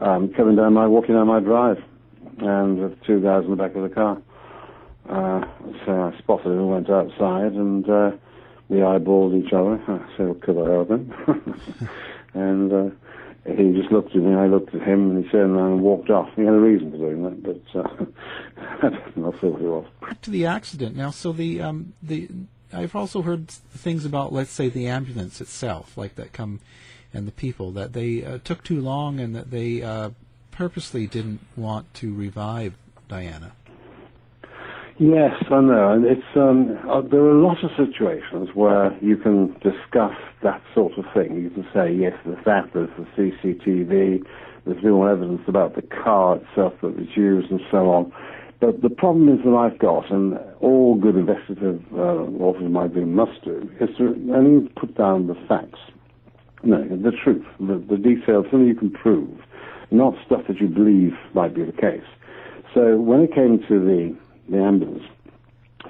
um, 0.00 0.32
coming 0.36 0.56
down 0.56 0.74
my, 0.74 0.86
walking 0.86 1.14
down 1.14 1.26
my 1.26 1.40
drive, 1.40 1.78
and 2.38 2.78
with 2.78 3.02
two 3.06 3.20
guys 3.22 3.44
in 3.44 3.50
the 3.50 3.56
back 3.56 3.74
of 3.74 3.82
the 3.82 3.94
car. 3.94 4.20
Uh, 5.08 5.44
so 5.84 6.12
I 6.12 6.18
spotted 6.18 6.46
him 6.46 6.58
and 6.58 6.70
went 6.70 6.90
outside 6.90 7.52
and 7.52 7.88
uh, 7.88 8.10
we 8.68 8.78
eyeballed 8.78 9.44
each 9.44 9.52
other. 9.52 9.80
I 9.88 10.16
said, 10.16 10.28
what 10.28 10.42
could 10.42 10.58
I 10.58 10.70
help 10.70 10.90
him? 10.90 11.60
and 12.34 12.72
uh, 12.72 12.94
he 13.54 13.72
just 13.72 13.92
looked 13.92 14.10
at 14.16 14.22
me, 14.22 14.34
I 14.34 14.46
looked 14.46 14.74
at 14.74 14.82
him, 14.82 15.10
and 15.10 15.24
he 15.24 15.30
turned 15.30 15.56
around 15.56 15.72
and 15.72 15.82
walked 15.82 16.10
off. 16.10 16.28
He 16.34 16.42
had 16.42 16.54
a 16.54 16.58
reason 16.58 16.90
for 16.90 16.96
doing 16.98 17.22
that, 17.22 17.42
but 17.42 17.80
uh, 17.80 18.04
I 18.82 18.88
don't 18.90 19.16
know 19.16 19.30
what 19.30 19.44
it 19.44 19.60
was. 19.60 19.86
Back 20.00 20.20
to 20.22 20.30
the 20.30 20.46
accident. 20.46 20.96
Now, 20.96 21.10
so 21.10 21.32
the 21.32 21.62
um, 21.62 21.92
the 22.02 22.28
I've 22.72 22.96
also 22.96 23.22
heard 23.22 23.48
things 23.48 24.04
about, 24.04 24.32
let's 24.32 24.50
say, 24.50 24.68
the 24.68 24.88
ambulance 24.88 25.40
itself, 25.40 25.96
like 25.96 26.16
that 26.16 26.32
come 26.32 26.60
and 27.14 27.26
the 27.26 27.32
people 27.32 27.70
that 27.72 27.92
they 27.92 28.24
uh, 28.24 28.38
took 28.44 28.64
too 28.64 28.80
long 28.80 29.20
and 29.20 29.34
that 29.34 29.50
they 29.50 29.82
uh, 29.82 30.10
purposely 30.50 31.06
didn't 31.06 31.40
want 31.56 31.92
to 31.94 32.12
revive 32.12 32.74
Diana. 33.08 33.52
Yes, 34.98 35.34
I 35.50 35.60
know, 35.60 35.92
and 35.92 36.06
it's 36.06 36.22
um, 36.36 36.78
uh, 36.88 37.02
there 37.02 37.20
are 37.20 37.36
a 37.38 37.46
lot 37.46 37.58
of 37.62 37.70
situations 37.76 38.48
where 38.54 38.96
you 39.02 39.18
can 39.18 39.52
discuss 39.60 40.16
that 40.42 40.62
sort 40.74 40.96
of 40.96 41.04
thing. 41.12 41.36
You 41.36 41.50
can 41.50 41.68
say, 41.74 41.92
yes, 41.92 42.14
there's 42.24 42.42
that, 42.46 42.70
there's 42.72 42.88
the 42.96 43.04
CCTV, 43.12 44.24
there's 44.64 44.82
no 44.82 45.04
evidence 45.06 45.42
about 45.48 45.76
the 45.76 45.82
car 45.82 46.36
itself 46.36 46.72
that 46.80 46.96
was 46.96 47.08
used, 47.14 47.50
and 47.50 47.60
so 47.70 47.90
on. 47.90 48.10
But 48.58 48.80
the 48.80 48.88
problem 48.88 49.28
is 49.28 49.44
that 49.44 49.54
I've 49.54 49.78
got, 49.78 50.10
and 50.10 50.38
all 50.60 50.94
good 50.94 51.16
investigative 51.16 51.82
uh, 51.92 52.24
authors 52.40 52.70
might 52.70 52.94
do 52.94 53.04
must 53.04 53.44
do, 53.44 53.70
is 53.78 53.90
to 53.98 54.16
only 54.34 54.66
put 54.80 54.96
down 54.96 55.26
the 55.26 55.36
facts, 55.46 55.78
no, 56.64 56.82
the 56.82 57.12
truth, 57.22 57.44
the, 57.60 57.84
the 57.90 57.98
details, 57.98 58.46
something 58.50 58.66
you 58.66 58.74
can 58.74 58.92
prove, 58.92 59.40
not 59.90 60.14
stuff 60.24 60.40
that 60.48 60.58
you 60.58 60.68
believe 60.68 61.12
might 61.34 61.54
be 61.54 61.64
the 61.64 61.72
case. 61.72 62.00
So 62.72 62.96
when 62.96 63.20
it 63.20 63.34
came 63.34 63.58
to 63.68 63.78
the 63.78 64.16
the 64.48 64.58
ambulance. 64.58 65.04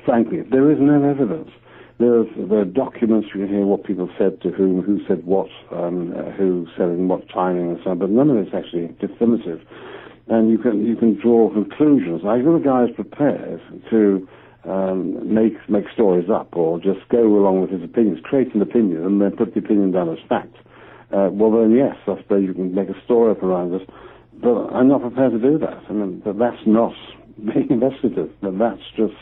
Frankly, 0.04 0.42
there 0.50 0.70
is 0.70 0.78
no 0.80 1.02
evidence. 1.02 1.50
There's, 1.98 2.26
there 2.36 2.60
are 2.60 2.64
documents, 2.66 3.28
you 3.34 3.46
can 3.46 3.48
hear 3.48 3.64
what 3.64 3.84
people 3.84 4.10
said 4.18 4.42
to 4.42 4.50
whom, 4.50 4.82
who 4.82 5.00
said 5.08 5.24
what, 5.24 5.48
um, 5.72 6.12
uh, 6.12 6.30
who 6.32 6.66
said 6.76 6.90
in 6.90 7.08
what 7.08 7.26
timing 7.30 7.70
and 7.70 7.80
so 7.82 7.90
on, 7.90 7.98
but 7.98 8.10
none 8.10 8.28
of 8.28 8.36
it's 8.36 8.54
actually 8.54 8.88
definitive. 9.00 9.60
And 10.28 10.50
you 10.50 10.58
can, 10.58 10.84
you 10.84 10.96
can 10.96 11.18
draw 11.18 11.50
conclusions. 11.52 12.20
I 12.26 12.36
think 12.36 12.62
the 12.62 12.68
guy 12.68 12.84
is 12.84 12.90
prepared 12.94 13.62
to 13.90 14.28
um, 14.68 15.32
make, 15.32 15.54
make 15.70 15.84
stories 15.94 16.28
up 16.28 16.54
or 16.54 16.78
just 16.78 17.08
go 17.08 17.22
along 17.24 17.62
with 17.62 17.70
his 17.70 17.82
opinions, 17.82 18.18
create 18.24 18.54
an 18.54 18.60
opinion 18.60 19.02
and 19.04 19.22
then 19.22 19.30
put 19.34 19.54
the 19.54 19.60
opinion 19.60 19.92
down 19.92 20.10
as 20.10 20.18
fact. 20.28 20.54
Uh, 21.14 21.30
well 21.32 21.50
then 21.52 21.70
yes, 21.72 21.96
I 22.06 22.20
suppose 22.20 22.44
you 22.44 22.52
can 22.52 22.74
make 22.74 22.90
a 22.90 23.04
story 23.04 23.30
up 23.30 23.42
around 23.42 23.72
it, 23.72 23.88
but 24.42 24.68
I'm 24.74 24.88
not 24.88 25.00
prepared 25.00 25.32
to 25.32 25.38
do 25.38 25.56
that. 25.58 25.80
I 25.88 25.92
mean, 25.92 26.20
that's 26.26 26.66
not 26.66 26.92
being 27.44 27.68
investigative, 27.70 28.30
but 28.40 28.58
that's 28.58 28.82
just 28.96 29.14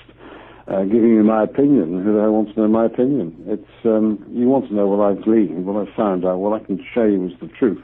uh, 0.68 0.82
giving 0.84 1.10
you 1.10 1.24
my 1.24 1.44
opinion. 1.44 2.02
Who 2.02 2.20
I 2.20 2.28
want 2.28 2.54
to 2.54 2.60
know 2.60 2.68
my 2.68 2.86
opinion? 2.86 3.36
It's 3.46 3.84
um, 3.84 4.24
you 4.30 4.48
want 4.48 4.68
to 4.68 4.74
know 4.74 4.86
what 4.86 5.00
I've 5.04 5.22
gleaned, 5.22 5.66
what 5.66 5.76
I've 5.86 5.94
found 5.94 6.24
out, 6.24 6.38
what 6.38 6.60
I 6.60 6.64
can 6.64 6.84
show 6.94 7.04
you 7.04 7.26
is 7.26 7.32
the 7.40 7.48
truth, 7.48 7.82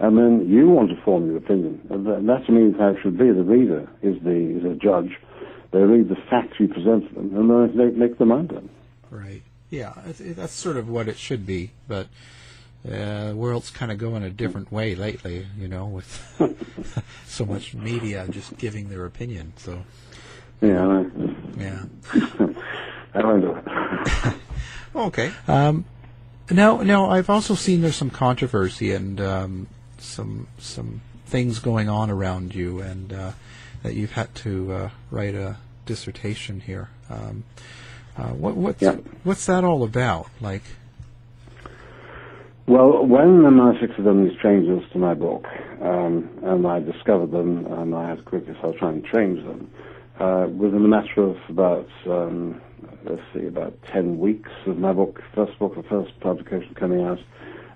and 0.00 0.16
then 0.16 0.48
you 0.48 0.68
want 0.68 0.90
to 0.90 1.02
form 1.04 1.26
your 1.26 1.36
opinion. 1.36 1.80
And 1.90 2.06
that, 2.06 2.26
that 2.26 2.46
to 2.46 2.52
me 2.52 2.70
is 2.70 2.76
how 2.78 2.88
it 2.88 2.96
should 3.02 3.18
be. 3.18 3.26
The 3.26 3.44
reader 3.44 3.88
is 4.02 4.22
the 4.22 4.58
is 4.58 4.64
a 4.64 4.74
judge. 4.74 5.18
They 5.72 5.80
read 5.80 6.08
the 6.08 6.16
facts 6.28 6.60
you 6.60 6.68
present 6.68 7.08
to 7.08 7.14
them, 7.14 7.34
and 7.34 7.50
then 7.50 7.76
they 7.76 7.96
make 7.96 8.18
their 8.18 8.26
mind 8.26 8.52
up. 8.52 8.64
Right. 9.10 9.42
Yeah, 9.70 9.94
that's 10.04 10.52
sort 10.52 10.76
of 10.76 10.88
what 10.90 11.08
it 11.08 11.16
should 11.16 11.46
be, 11.46 11.70
but 11.88 12.08
uh, 12.86 13.28
the 13.28 13.36
world's 13.36 13.70
kind 13.70 13.92
of 13.92 13.98
going 13.98 14.22
a 14.22 14.30
different 14.30 14.72
way 14.72 14.94
lately, 14.94 15.46
you 15.58 15.68
know, 15.68 15.86
with 15.86 17.04
so 17.26 17.46
much 17.46 17.74
media 17.74 18.26
just 18.28 18.56
giving 18.58 18.88
their 18.88 19.04
opinion. 19.04 19.52
So, 19.56 19.84
yeah, 20.60 20.86
I 20.86 21.06
yeah. 21.58 21.84
I 23.14 23.20
don't 23.20 23.40
know. 23.40 24.34
okay. 25.06 25.32
Um, 25.46 25.84
now, 26.50 26.82
now 26.82 27.10
I've 27.10 27.30
also 27.30 27.54
seen 27.54 27.82
there's 27.82 27.96
some 27.96 28.10
controversy 28.10 28.92
and 28.92 29.20
um, 29.20 29.68
some 29.98 30.48
some 30.58 31.02
things 31.26 31.58
going 31.58 31.88
on 31.88 32.10
around 32.10 32.54
you, 32.54 32.80
and 32.80 33.12
uh, 33.12 33.32
that 33.82 33.94
you've 33.94 34.12
had 34.12 34.34
to 34.36 34.72
uh, 34.72 34.90
write 35.10 35.34
a 35.34 35.56
dissertation 35.86 36.60
here. 36.60 36.88
Um, 37.10 37.44
uh, 38.16 38.28
what, 38.28 38.56
what's 38.56 38.82
yeah. 38.82 38.96
what's 39.24 39.46
that 39.46 39.64
all 39.64 39.82
about? 39.82 40.28
Like, 40.40 40.62
well, 42.66 43.04
when 43.04 43.42
MI6 43.42 43.96
had 43.96 44.04
done 44.04 44.28
these 44.28 44.38
changes 44.40 44.82
to 44.92 44.98
my 44.98 45.14
book, 45.14 45.46
um, 45.80 46.30
and 46.42 46.66
I 46.66 46.80
discovered 46.80 47.32
them, 47.32 47.66
and 47.66 47.94
I 47.94 48.08
had 48.08 48.18
to 48.18 48.22
quickly 48.22 48.54
start 48.58 48.76
trying 48.78 49.02
to 49.02 49.12
change 49.12 49.42
them, 49.44 49.70
uh, 50.20 50.46
within 50.48 50.84
a 50.84 50.88
matter 50.88 51.22
of 51.22 51.36
about, 51.48 51.88
um, 52.06 52.60
let's 53.04 53.22
see, 53.34 53.46
about 53.46 53.74
10 53.92 54.18
weeks 54.18 54.50
of 54.66 54.78
my 54.78 54.92
book, 54.92 55.20
first 55.34 55.58
book, 55.58 55.74
the 55.74 55.82
first 55.82 56.18
publication 56.20 56.74
coming 56.74 57.02
out, 57.02 57.18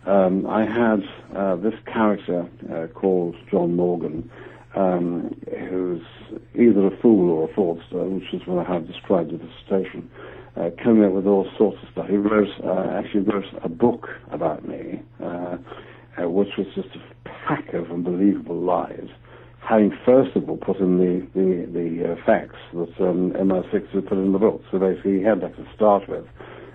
um, 0.06 0.46
I 0.46 0.64
had 0.64 1.02
uh, 1.34 1.56
this 1.56 1.74
character 1.84 2.48
uh, 2.72 2.86
called 2.94 3.34
John 3.50 3.74
Morgan 3.74 4.30
um, 4.76 5.34
who's 5.68 6.02
either 6.54 6.86
a 6.86 6.96
fool 7.00 7.30
or 7.30 7.48
a 7.48 7.54
fraudster, 7.54 8.08
which 8.10 8.32
is 8.32 8.46
what 8.46 8.66
I 8.66 8.72
have 8.72 8.86
described 8.86 9.32
the 9.32 9.38
dissertation, 9.38 10.08
uh, 10.56 10.70
coming 10.82 11.04
up 11.04 11.12
with 11.12 11.26
all 11.26 11.48
sorts 11.58 11.78
of 11.82 11.88
stuff. 11.90 12.06
He 12.08 12.16
wrote, 12.16 12.48
uh, 12.62 12.90
actually 12.98 13.20
wrote 13.20 13.44
a 13.64 13.68
book 13.68 14.08
about 14.30 14.68
me, 14.68 15.02
uh, 15.22 15.56
uh, 16.18 16.28
which 16.28 16.50
was 16.58 16.66
just 16.74 16.88
a 16.94 17.28
pack 17.48 17.72
of 17.74 17.90
unbelievable 17.90 18.60
lies, 18.60 19.08
having 19.66 19.96
first 20.04 20.36
of 20.36 20.48
all 20.48 20.58
put 20.58 20.76
in 20.76 20.98
the, 20.98 21.26
the, 21.34 21.66
the 21.72 22.12
uh, 22.12 22.26
facts 22.26 22.56
that 22.74 22.92
um, 23.00 23.32
MI6 23.32 23.94
had 23.94 24.06
put 24.06 24.18
in 24.18 24.32
the 24.32 24.38
book. 24.38 24.62
So 24.70 24.78
basically 24.78 25.18
he 25.18 25.22
had 25.22 25.40
that 25.40 25.56
to 25.56 25.66
start 25.74 26.08
with, 26.08 26.24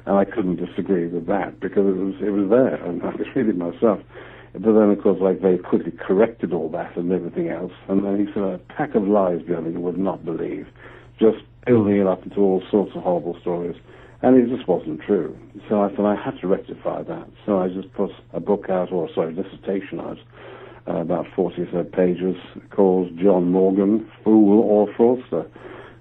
and 0.05 0.17
I 0.17 0.25
couldn't 0.25 0.57
disagree 0.57 1.07
with 1.07 1.27
that 1.27 1.59
because 1.59 1.85
it 1.85 1.97
was, 1.97 2.15
it 2.21 2.31
was 2.31 2.49
there, 2.49 2.83
and 2.83 3.03
I 3.03 3.11
could 3.11 3.27
read 3.35 3.47
it 3.47 3.57
myself. 3.57 3.99
But 4.53 4.73
then, 4.73 4.89
of 4.89 5.01
course, 5.01 5.19
like 5.21 5.39
very 5.39 5.57
quickly 5.57 5.91
corrected 5.91 6.53
all 6.53 6.69
that 6.69 6.97
and 6.97 7.11
everything 7.11 7.49
else. 7.49 7.71
And 7.87 8.03
then 8.03 8.19
he 8.19 8.31
said 8.33 8.43
a 8.43 8.59
pack 8.75 8.95
of 8.95 9.07
lies, 9.07 9.41
Billy, 9.47 9.71
you 9.71 9.79
would 9.79 9.97
not 9.97 10.25
believe, 10.25 10.67
just 11.19 11.37
building 11.65 11.97
it 11.97 12.07
up 12.07 12.23
into 12.23 12.41
all 12.41 12.61
sorts 12.69 12.91
of 12.95 13.03
horrible 13.03 13.37
stories. 13.39 13.75
And 14.21 14.35
it 14.37 14.55
just 14.55 14.67
wasn't 14.67 15.01
true. 15.01 15.37
So 15.69 15.81
I 15.81 15.95
thought 15.95 16.05
I 16.05 16.21
had 16.21 16.39
to 16.41 16.47
rectify 16.47 17.03
that. 17.03 17.27
So 17.45 17.59
I 17.59 17.69
just 17.69 17.91
put 17.93 18.11
a 18.33 18.39
book 18.39 18.65
out, 18.69 18.91
or 18.91 19.09
sorry, 19.15 19.33
a 19.33 19.41
dissertation 19.41 19.99
out, 19.99 20.17
uh, 20.87 20.97
about 20.97 21.25
40 21.35 21.61
or 21.61 21.67
so 21.71 21.83
pages, 21.83 22.35
called 22.69 23.17
John 23.17 23.51
Morgan, 23.51 24.07
Fool 24.23 24.59
or 24.59 24.87
Fraudster. 24.93 25.49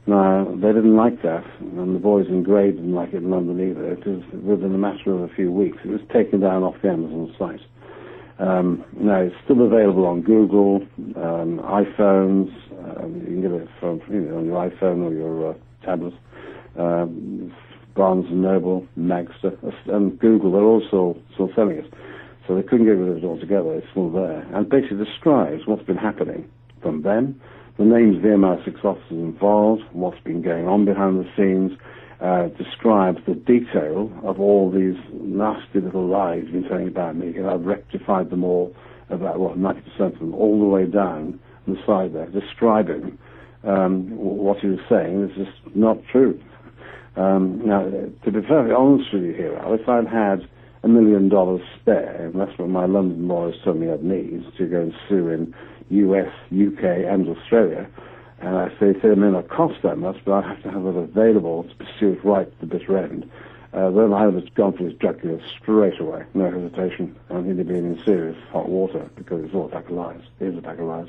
Now, 0.07 0.45
they 0.45 0.73
didn't 0.73 0.97
like 0.97 1.23
that, 1.23 1.45
and 1.61 1.95
the 1.95 2.01
boys 2.01 2.27
in 2.29 2.43
grade 2.43 2.77
didn't 2.77 2.95
like 2.95 3.11
it 3.11 3.19
in 3.19 3.31
London 3.31 3.61
either. 3.61 3.93
It 3.93 4.07
was 4.07 4.23
within 4.33 4.75
a 4.75 4.79
matter 4.79 5.13
of 5.13 5.21
a 5.21 5.29
few 5.35 5.53
weeks. 5.53 5.79
It 5.85 5.91
was 5.91 6.01
taken 6.13 6.41
down 6.41 6.63
off 6.63 6.75
the 6.83 6.89
Amazon 6.89 7.35
site. 7.39 7.61
Um, 8.41 8.85
now, 8.95 9.21
it's 9.21 9.35
still 9.45 9.67
available 9.67 10.07
on 10.07 10.23
Google, 10.23 10.81
um, 11.17 11.61
iPhones. 11.63 12.51
Um, 12.97 13.17
you 13.21 13.27
can 13.27 13.43
get 13.43 13.51
it 13.51 13.69
from 13.79 14.01
you 14.09 14.21
know, 14.21 14.39
on 14.39 14.47
your 14.47 14.71
iPhone 14.71 15.05
or 15.05 15.13
your 15.13 15.51
uh, 15.51 15.55
tablet. 15.85 16.15
Um, 16.79 17.53
Barnes 17.95 18.27
and 18.31 18.41
Noble, 18.41 18.87
Magster, 18.99 19.59
and 19.89 20.19
Google. 20.19 20.53
They're 20.53 20.63
also 20.63 21.21
still 21.35 21.51
selling 21.55 21.79
it. 21.79 21.93
So 22.47 22.55
they 22.55 22.63
couldn't 22.63 22.87
get 22.87 22.93
rid 22.93 23.11
of 23.11 23.17
it 23.19 23.25
altogether. 23.25 23.75
It's 23.75 23.87
still 23.91 24.11
there, 24.11 24.41
and 24.55 24.69
basically 24.69 25.05
describes 25.05 25.67
what's 25.67 25.85
been 25.85 25.99
happening 25.99 26.49
from 26.83 27.03
them, 27.03 27.41
the 27.79 27.85
names 27.85 28.17
of 28.17 28.23
the 28.23 28.29
MI6 28.29 28.85
officers 28.85 29.11
involved, 29.11 29.83
what's 29.93 30.21
been 30.21 30.43
going 30.43 30.67
on 30.67 30.85
behind 30.85 31.21
the 31.21 31.29
scenes, 31.37 31.73
uh, 32.21 32.49
describes 32.49 33.19
the 33.27 33.35
detail 33.35 34.13
of 34.25 34.41
all 34.41 34.71
these 34.71 34.97
nasty 35.13 35.81
little 35.81 36.07
lies 36.07 36.43
you've 36.45 36.53
been 36.53 36.69
telling 36.69 36.89
about 36.89 37.17
me, 37.17 37.37
and 37.37 37.49
I've 37.49 37.65
rectified 37.65 38.31
them 38.31 38.45
all, 38.45 38.75
about 39.09 39.39
what 39.41 39.59
90% 39.59 40.01
of 40.01 40.19
them, 40.19 40.35
all 40.35 40.59
the 40.61 40.67
way 40.67 40.85
down 40.87 41.41
the 41.67 41.77
side 41.87 42.15
there, 42.15 42.27
describing 42.27 43.19
um, 43.65 44.17
what 44.17 44.59
he 44.59 44.69
was 44.69 44.81
saying 44.89 45.31
is 45.31 45.37
just 45.37 45.77
not 45.77 45.99
true. 46.11 46.41
Um, 47.17 47.61
now, 47.67 47.83
to 47.83 48.31
be 48.31 48.41
very 48.41 48.73
honest 48.73 49.13
with 49.13 49.25
you 49.25 49.33
here, 49.33 49.61
if 49.67 49.89
I'd 49.89 50.07
had 50.07 50.49
a 50.83 50.89
million 50.89 51.29
dollars 51.29 51.61
spare, 51.81 52.27
and 52.27 52.41
that's 52.41 52.57
what 52.59 52.69
my 52.69 52.87
London 52.87 53.29
lawyers 53.29 53.57
told 53.65 53.79
me 53.79 53.91
I'd 53.91 54.03
need 54.03 54.45
to 54.57 54.67
go 54.67 54.81
and 54.81 54.95
sue 55.09 55.29
in 55.29 55.55
US, 55.91 56.33
UK, 56.53 56.85
and 56.85 57.29
Australia, 57.29 57.89
and 58.41 58.57
I 58.57 58.69
say, 58.81 58.95
say 59.01 59.09
it 59.09 59.19
may 59.19 59.31
not 59.31 59.49
cost 59.49 59.83
that 59.83 59.99
much, 59.99 60.17
but 60.25 60.33
I 60.45 60.49
have 60.49 60.63
to 60.63 60.71
have 60.71 60.87
it 60.87 60.97
available 60.97 61.65
to 61.65 61.75
pursue 61.75 62.13
it 62.13 62.25
right 62.25 62.51
to 62.51 62.67
the 62.67 62.67
bitter 62.67 62.97
end. 62.99 63.31
Uh, 63.73 63.91
then 63.91 64.13
I 64.13 64.27
would 64.27 64.43
have 64.43 64.55
gone 64.55 64.73
for 64.77 64.85
his 64.85 64.95
jugular 64.95 65.41
straight 65.61 66.01
away, 66.01 66.25
no 66.35 66.51
hesitation, 66.51 67.15
and 67.29 67.47
he'd 67.47 67.59
have 67.59 67.69
been 67.69 67.95
in 67.95 68.03
serious 68.05 68.37
hot 68.51 68.69
water 68.69 69.09
because 69.15 69.45
it's 69.45 69.55
all 69.55 69.67
a 69.67 69.69
pack 69.69 69.85
of 69.87 69.93
lies. 69.93 70.23
It 70.41 70.47
is 70.49 70.59
a 70.59 70.63
pack 70.63 70.79
of 70.79 70.87
lies. 70.87 71.09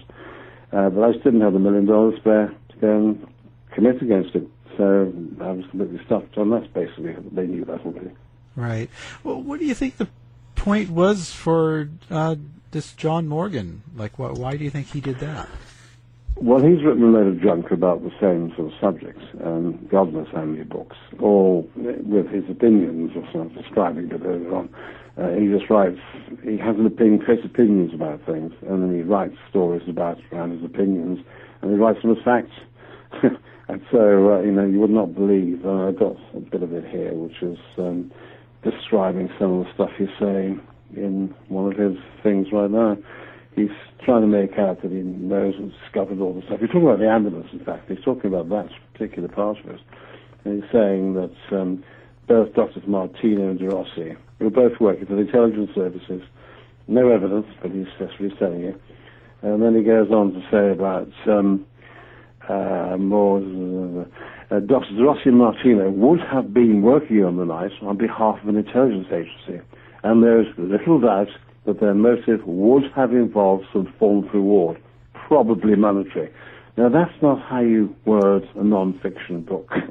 Uh, 0.72 0.90
but 0.90 1.04
I 1.04 1.12
just 1.14 1.24
didn't 1.24 1.42
have 1.42 1.54
the 1.54 1.60
million 1.60 1.86
dollars 1.86 2.20
spare 2.20 2.54
to 2.70 2.78
go 2.78 2.98
and 2.98 3.28
commit 3.72 4.02
against 4.02 4.36
it. 4.36 4.48
So 4.78 5.12
I 5.42 5.52
was 5.52 5.66
completely 5.72 6.04
stuffed, 6.06 6.38
and 6.38 6.52
that's 6.54 6.68
basically 6.68 7.16
they 7.32 7.48
knew 7.48 7.66
that 7.66 7.82
already. 7.86 8.12
Right. 8.56 8.90
Well, 9.24 9.42
what 9.42 9.60
do 9.60 9.66
you 9.66 9.74
think 9.74 9.98
the 9.98 10.08
point 10.56 10.90
was 10.90 11.32
for 11.32 11.90
uh, 12.10 12.36
this 12.72 12.94
John 12.94 13.28
Morgan? 13.28 13.82
Like, 13.96 14.14
wh- 14.16 14.38
why 14.38 14.56
do 14.56 14.64
you 14.64 14.70
think 14.70 14.88
he 14.88 15.02
did 15.02 15.20
that? 15.20 15.50
Well, 16.38 16.60
he's 16.60 16.84
written 16.84 17.04
a 17.04 17.08
load 17.08 17.28
of 17.28 17.42
junk 17.42 17.72
about 17.72 18.04
the 18.04 18.12
same 18.20 18.52
sort 18.56 18.74
of 18.74 18.80
subjects, 18.80 19.24
um, 19.44 19.88
God 19.92 20.12
knows 20.14 20.28
how 20.34 20.44
many 20.44 20.64
books, 20.64 20.98
all 21.20 21.70
with 21.76 22.30
his 22.30 22.44
opinions 22.50 23.12
or 23.16 23.24
sort 23.32 23.48
of 23.48 23.54
describing 23.54 24.10
it 24.10 24.22
earlier 24.26 24.56
on. 24.56 24.70
Uh, 25.18 25.30
he 25.36 25.48
just 25.48 25.70
writes, 25.70 26.00
he 26.44 26.58
has 26.58 26.78
an 26.78 26.86
opinion, 26.86 27.20
creates 27.20 27.46
opinions 27.46 27.94
about 27.94 28.26
things, 28.26 28.54
and 28.68 28.82
then 28.82 28.96
he 28.96 29.02
writes 29.02 29.36
stories 29.50 29.88
about 29.88 30.18
around 30.32 30.52
his 30.52 30.64
opinions, 30.64 31.20
and 31.62 31.72
he 31.72 31.78
writes 31.78 32.02
them 32.02 32.12
as 32.12 32.24
facts. 32.24 32.56
and 33.68 33.82
so, 33.92 34.34
uh, 34.34 34.42
you 34.42 34.52
know, 34.52 34.66
you 34.66 34.80
would 34.80 34.90
not 34.90 35.14
believe, 35.14 35.66
uh, 35.66 35.90
I've 35.90 36.00
got 36.00 36.16
a 36.34 36.40
bit 36.40 36.64
of 36.64 36.74
it 36.74 36.86
here, 36.90 37.14
which 37.14 37.42
is 37.42 37.60
um, 37.78 38.12
describing 38.64 39.30
some 39.38 39.60
of 39.60 39.66
the 39.66 39.74
stuff 39.74 39.90
he's 39.98 40.08
saying 40.20 40.62
in 40.96 41.34
one 41.50 41.72
of 41.72 41.78
his 41.78 41.98
things 42.24 42.48
right 42.52 42.72
now. 42.72 42.98
He's 43.56 43.70
trying 44.06 44.22
to 44.22 44.28
make 44.28 44.58
out 44.58 44.82
that 44.82 44.92
he 44.92 45.00
knows 45.00 45.56
and 45.58 45.72
discovered 45.84 46.20
all 46.20 46.34
the 46.34 46.42
stuff. 46.46 46.60
He's 46.60 46.70
talking 46.70 46.88
about 46.88 47.00
the 47.00 47.10
ambulance, 47.10 47.48
in 47.52 47.64
fact. 47.64 47.90
He's 47.90 48.04
talking 48.04 48.34
about 48.34 48.50
that 48.50 48.70
particular 48.94 49.28
part 49.28 49.58
of 49.60 49.72
it. 49.72 49.80
And 50.46 50.64
he's 50.64 50.72
saying 50.72 51.14
that 51.16 51.36
um, 51.52 51.84
both 52.28 52.54
Drs. 52.54 52.88
Martino 52.88 53.50
and 53.50 53.60
De 53.60 53.68
Rossi, 53.68 54.16
who 54.40 54.46
were 54.46 54.52
both 54.52 54.80
working 54.80 55.06
for 55.06 55.16
the 55.16 55.22
intelligence 55.22 55.70
services, 55.76 56.22
no 56.88 57.10
evidence, 57.10 57.48
but 57.62 57.72
he's, 57.72 57.88
that's 58.00 58.12
what 58.20 58.30
he's 58.30 58.40
telling 58.40 58.62
you. 58.62 58.80
And 59.42 59.62
then 59.62 59.76
he 59.76 59.84
goes 59.84 60.10
on 60.12 60.34
to 60.34 60.42
say 60.52 60.72
about 60.72 61.10
um, 61.28 61.66
uh, 62.48 62.98
more. 62.98 63.38
Uh, 64.50 64.60
Dr. 64.60 64.96
De 64.96 65.04
Rossi 65.04 65.30
and 65.30 65.38
Martino 65.38 65.90
would 65.90 66.20
have 66.20 66.54
been 66.54 66.82
working 66.82 67.24
on 67.24 67.38
the 67.38 67.46
night 67.46 67.72
on 67.82 67.98
behalf 67.98 68.40
of 68.42 68.50
an 68.50 68.58
intelligence 68.58 69.08
agency, 69.12 69.64
and 70.04 70.24
there's 70.24 70.48
little 70.58 71.00
doubt 71.00 71.30
that 71.66 71.80
their 71.80 71.94
motive 71.94 72.46
would 72.46 72.84
have 72.96 73.12
involved 73.12 73.66
some 73.72 73.94
form 74.00 74.28
of 74.28 74.34
reward, 74.34 74.82
probably 75.14 75.76
monetary. 75.76 76.32
Now, 76.78 76.90
that's 76.90 77.22
not 77.22 77.42
how 77.42 77.60
you 77.60 77.96
word 78.06 78.48
a 78.56 78.64
non-fiction 78.64 79.42
book. 79.42 79.72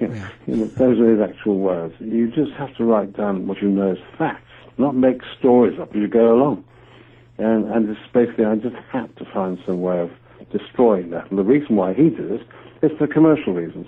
You 0.00 0.56
know, 0.56 0.64
those 0.64 0.98
are 0.98 1.08
his 1.08 1.20
actual 1.20 1.58
words. 1.58 1.94
You 2.00 2.26
just 2.28 2.50
have 2.58 2.74
to 2.76 2.84
write 2.84 3.16
down 3.16 3.46
what 3.46 3.62
you 3.62 3.68
know 3.68 3.92
as 3.92 3.98
facts, 4.18 4.42
not 4.76 4.96
make 4.96 5.20
stories 5.38 5.78
up 5.78 5.90
as 5.90 5.96
you 5.96 6.08
go 6.08 6.34
along. 6.34 6.64
And, 7.38 7.70
and 7.70 7.88
it's 7.88 8.00
basically, 8.12 8.44
I 8.44 8.56
just 8.56 8.74
had 8.90 9.16
to 9.18 9.24
find 9.32 9.58
some 9.64 9.80
way 9.80 10.00
of 10.00 10.10
destroying 10.50 11.10
that. 11.10 11.30
And 11.30 11.38
the 11.38 11.44
reason 11.44 11.76
why 11.76 11.94
he 11.94 12.10
did 12.10 12.32
it 12.32 12.46
is 12.82 12.90
for 12.98 13.06
commercial 13.06 13.52
reasons, 13.52 13.86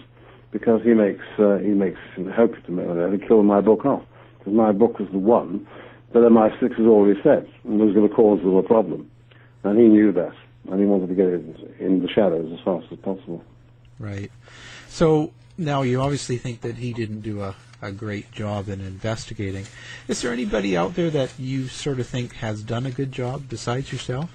because 0.53 0.83
he 0.85 0.94
makes 0.94 1.24
uh, 1.38 1.59
he 1.59 1.70
makes 1.70 1.98
hope 2.35 2.55
to 2.66 2.72
that 2.72 3.18
he 3.20 3.35
my 3.42 3.61
book 3.61 3.85
off. 3.85 4.03
Because 4.38 4.53
my 4.53 4.70
book 4.70 5.00
was 5.00 5.09
the 5.11 5.18
one 5.18 5.66
that 6.14 6.20
MI6 6.20 6.77
has 6.77 6.87
already 6.87 7.20
said 7.22 7.46
was 7.64 7.92
going 7.92 8.09
to 8.09 8.14
cause 8.14 8.40
them 8.40 8.55
a 8.55 8.62
problem, 8.62 9.11
and 9.64 9.79
he 9.79 9.87
knew 9.87 10.12
that, 10.12 10.33
and 10.70 10.81
he 10.81 10.87
wanted 10.87 11.09
to 11.09 11.14
get 11.14 11.27
it 11.27 11.42
in 11.81 12.00
the 12.00 12.09
shadows 12.09 12.50
as 12.53 12.64
fast 12.64 12.87
as 12.92 12.98
possible. 13.00 13.44
Right. 13.98 14.31
So 14.88 15.33
now 15.59 15.83
you 15.83 16.00
obviously 16.00 16.38
think 16.38 16.61
that 16.61 16.77
he 16.77 16.92
didn't 16.92 17.22
do 17.22 17.42
a, 17.42 17.57
a 17.83 17.90
great 17.90 18.31
job 18.31 18.68
in 18.68 18.81
investigating. 18.81 19.66
Is 20.07 20.22
there 20.22 20.33
anybody 20.33 20.77
out 20.77 20.94
there 20.94 21.11
that 21.11 21.33
you 21.38 21.66
sort 21.66 21.98
of 21.98 22.07
think 22.07 22.35
has 22.35 22.62
done 22.62 22.87
a 22.87 22.90
good 22.92 23.11
job 23.11 23.48
besides 23.48 23.92
yourself? 23.92 24.31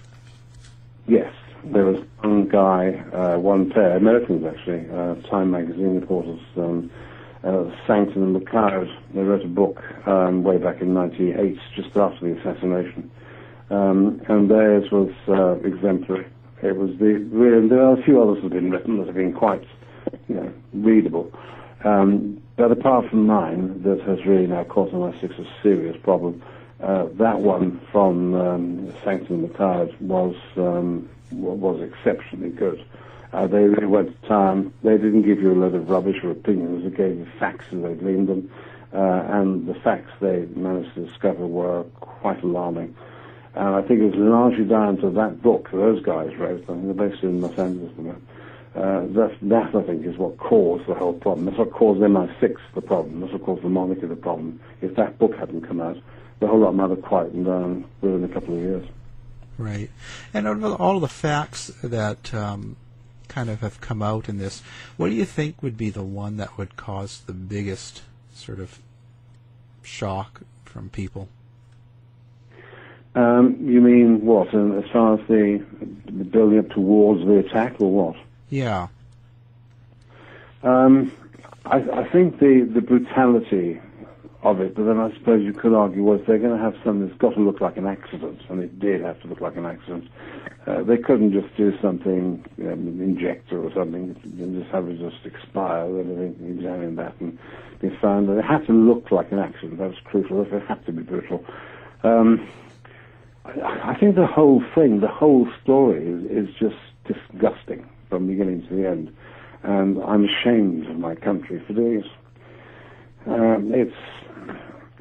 Yes, 1.07 1.33
there 1.63 1.85
was 1.85 2.03
one 2.19 2.49
guy, 2.49 3.03
uh, 3.13 3.39
one 3.39 3.71
pair, 3.71 3.95
Americans 3.95 4.45
actually, 4.45 4.89
uh, 4.91 5.15
Time 5.29 5.51
magazine 5.51 5.99
reporters, 5.99 6.41
um, 6.57 6.91
uh, 7.43 7.65
Sancton 7.87 8.23
and 8.23 8.33
MacLeod. 8.33 8.87
They 9.13 9.21
wrote 9.21 9.45
a 9.45 9.47
book 9.47 9.81
um, 10.07 10.43
way 10.43 10.57
back 10.57 10.81
in 10.81 10.93
'98, 10.93 11.57
just 11.75 11.95
after 11.95 12.19
the 12.21 12.39
assassination, 12.39 13.09
um, 13.69 14.21
and 14.27 14.49
theirs 14.49 14.91
was 14.91 15.11
uh, 15.27 15.55
exemplary. 15.67 16.27
It 16.61 16.75
was 16.75 16.91
the 16.99 17.25
there 17.69 17.83
are 17.83 17.99
a 17.99 18.03
few 18.03 18.21
others 18.21 18.37
that 18.37 18.43
have 18.43 18.61
been 18.61 18.71
written 18.71 18.97
that 18.97 19.07
have 19.07 19.15
been 19.15 19.33
quite, 19.33 19.63
you 20.27 20.35
know, 20.35 20.53
readable. 20.73 21.31
Um, 21.85 22.41
but 22.57 22.71
apart 22.71 23.09
from 23.09 23.25
mine, 23.25 23.81
that 23.83 24.01
has 24.01 24.25
really 24.25 24.47
now 24.47 24.65
caused 24.65 24.93
MI6 24.93 25.39
a 25.39 25.63
serious 25.63 25.95
problem. 26.03 26.43
Uh, 26.83 27.05
that 27.17 27.39
one 27.39 27.79
from 27.91 28.35
um, 28.35 28.93
Sancton 29.03 29.35
and 29.35 29.51
MacLeod 29.51 29.95
was 30.01 30.35
um, 30.57 31.09
was 31.31 31.81
exceptionally 31.81 32.49
good. 32.49 32.83
Uh, 33.31 33.47
they 33.47 33.63
really 33.63 33.85
went 33.85 34.21
to 34.21 34.27
town. 34.27 34.73
They 34.83 34.97
didn't 34.97 35.21
give 35.21 35.39
you 35.39 35.53
a 35.53 35.59
lot 35.59 35.75
of 35.75 35.89
rubbish 35.89 36.23
or 36.23 36.31
opinions. 36.31 36.83
They 36.83 36.95
gave 36.95 37.17
you 37.17 37.27
facts 37.39 37.65
as 37.71 37.81
they 37.81 37.93
gleaned 37.93 38.27
them. 38.27 38.51
Uh, 38.91 39.23
and 39.29 39.67
the 39.67 39.75
facts 39.75 40.11
they 40.19 40.47
managed 40.55 40.95
to 40.95 41.05
discover 41.05 41.45
were 41.45 41.83
quite 41.99 42.41
alarming. 42.41 42.95
And 43.53 43.75
I 43.75 43.81
think 43.81 44.01
it 44.01 44.05
was 44.05 44.15
largely 44.15 44.65
down 44.65 44.97
to 44.97 45.09
that 45.11 45.41
book 45.43 45.69
those 45.71 46.01
guys 46.01 46.35
wrote. 46.37 46.63
I 46.63 46.73
think 46.73 46.85
they're 46.85 47.09
based 47.09 47.23
in 47.23 47.41
Los 47.41 47.57
Angeles. 47.57 47.91
Uh, 48.75 49.01
that, 49.07 49.35
that, 49.41 49.75
I 49.75 49.81
think, 49.83 50.05
is 50.05 50.17
what 50.17 50.37
caused 50.37 50.87
the 50.87 50.93
whole 50.93 51.13
problem. 51.13 51.45
That's 51.45 51.57
what 51.57 51.71
caused 51.71 51.99
MI6 52.01 52.55
the 52.73 52.81
problem. 52.81 53.21
That's 53.21 53.33
what 53.33 53.43
caused 53.43 53.63
the 53.63 53.69
monarchy 53.69 54.07
the 54.07 54.15
problem. 54.15 54.59
If 54.81 54.95
that 54.95 55.19
book 55.19 55.35
hadn't 55.37 55.67
come 55.67 55.81
out, 55.81 55.97
the 56.39 56.47
whole 56.47 56.59
lot 56.59 56.73
might 56.75 56.89
have 56.89 57.01
quietened 57.01 57.45
down 57.45 57.85
within 58.01 58.23
a 58.23 58.27
couple 58.29 58.55
of 58.55 58.61
years. 58.61 58.87
Right. 59.57 59.89
And 60.33 60.47
all 60.63 60.99
the 60.99 61.07
facts 61.07 61.67
that 61.83 62.33
um, 62.33 62.77
kind 63.29 63.49
of 63.49 63.61
have 63.61 63.79
come 63.79 64.01
out 64.01 64.27
in 64.27 64.37
this, 64.37 64.61
what 64.97 65.09
do 65.09 65.15
you 65.15 65.25
think 65.25 65.63
would 65.63 65.77
be 65.77 65.89
the 65.89 66.03
one 66.03 66.37
that 66.37 66.57
would 66.57 66.75
cause 66.75 67.21
the 67.25 67.33
biggest 67.33 68.01
sort 68.33 68.59
of 68.59 68.79
shock 69.81 70.41
from 70.65 70.89
people? 70.89 71.29
Um, 73.15 73.57
you 73.61 73.81
mean 73.81 74.25
what? 74.25 74.53
And 74.53 74.83
as 74.83 74.89
far 74.91 75.15
as 75.15 75.27
the, 75.27 75.63
the 76.05 76.25
building 76.25 76.59
up 76.59 76.69
towards 76.69 77.25
the 77.25 77.37
attack, 77.37 77.79
or 77.79 77.91
what? 77.91 78.15
Yeah. 78.49 78.87
Um, 80.63 81.11
I, 81.65 81.77
I 81.77 82.09
think 82.09 82.39
the, 82.39 82.61
the 82.61 82.81
brutality 82.81 83.79
of 84.41 84.61
it, 84.61 84.73
but 84.73 84.85
then 84.85 84.99
I 84.99 85.11
suppose 85.17 85.43
you 85.43 85.51
could 85.53 85.73
argue, 85.73 86.03
well, 86.03 86.17
if 86.17 86.25
they're 86.25 86.39
going 86.39 86.57
to 86.57 86.63
have 86.63 86.73
something 86.83 87.07
that's 87.07 87.19
got 87.19 87.33
to 87.33 87.41
look 87.41 87.59
like 87.59 87.75
an 87.75 87.85
accident, 87.85 88.41
and 88.49 88.61
it 88.61 88.79
did 88.79 89.01
have 89.01 89.21
to 89.21 89.27
look 89.27 89.41
like 89.41 89.57
an 89.57 89.65
accident, 89.65 90.09
uh, 90.65 90.81
they 90.83 90.97
couldn't 90.97 91.33
just 91.33 91.53
do 91.57 91.77
something, 91.81 92.45
you 92.57 92.63
know, 92.63 92.71
an 92.71 93.01
injector 93.01 93.61
or 93.61 93.71
something, 93.73 94.15
and 94.23 94.61
just 94.61 94.71
have 94.71 94.87
it 94.87 94.97
just 94.97 95.25
expire, 95.25 95.91
they 95.91 96.27
examine 96.47 96.95
that 96.95 97.19
and 97.19 97.37
be 97.81 97.89
found. 98.01 98.29
That 98.29 98.37
it 98.37 98.45
had 98.45 98.65
to 98.67 98.73
look 98.73 99.11
like 99.11 99.31
an 99.31 99.39
accident, 99.39 99.77
that 99.79 99.89
was 99.89 99.99
crucial, 100.05 100.41
it 100.41 100.67
had 100.67 100.85
to 100.85 100.93
be 100.93 101.01
brutal. 101.01 101.43
Um, 102.03 102.47
I, 103.43 103.91
I 103.91 103.97
think 103.99 104.15
the 104.15 104.27
whole 104.27 104.63
thing, 104.73 105.01
the 105.01 105.07
whole 105.07 105.49
story 105.61 106.07
is, 106.07 106.47
is 106.47 106.55
just 106.55 106.77
disgusting 107.05 107.89
from 108.09 108.27
beginning 108.27 108.65
to 108.69 108.75
the 108.75 108.87
end, 108.87 109.13
and 109.63 110.01
I'm 110.01 110.25
ashamed 110.25 110.87
of 110.87 110.97
my 110.97 111.15
country 111.15 111.61
for 111.67 111.73
doing 111.73 111.99
it. 111.99 112.05
Um, 113.27 113.71
it's 113.73 113.93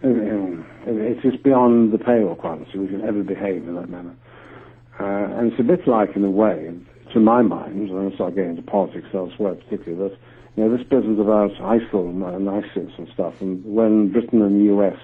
it's 0.03 1.23
just 1.23 1.43
beyond 1.43 1.93
the 1.93 1.99
pale, 1.99 2.35
quite 2.35 2.53
honestly. 2.53 2.81
We 2.81 2.89
can 2.89 3.03
ever 3.03 3.23
behave 3.23 3.67
in 3.67 3.75
that 3.75 3.89
manner. 3.89 4.15
Uh, 5.01 5.39
and 5.39 5.53
it's 5.53 5.61
a 5.61 5.65
bit 5.65 5.87
like, 5.87 6.17
in 6.17 6.25
a 6.25 6.31
way, 6.31 6.75
to 7.13 7.21
my 7.21 7.43
mind, 7.43 7.91
and 7.91 8.13
I 8.13 8.15
start 8.15 8.35
getting 8.35 8.51
into 8.51 8.63
politics 8.63 9.09
elsewhere 9.15 9.55
particularly, 9.55 10.11
that 10.11 10.19
you 10.57 10.65
know, 10.65 10.77
this 10.77 10.87
business 10.87 11.19
about 11.21 11.53
ISIL 11.53 12.11
and 12.11 12.51
ISIS 12.51 12.93
and 12.99 13.09
stuff, 13.15 13.35
and 13.41 13.65
when 13.65 14.13
Britain 14.13 14.43
and 14.43 14.61
the 14.61 14.75
US 14.75 14.99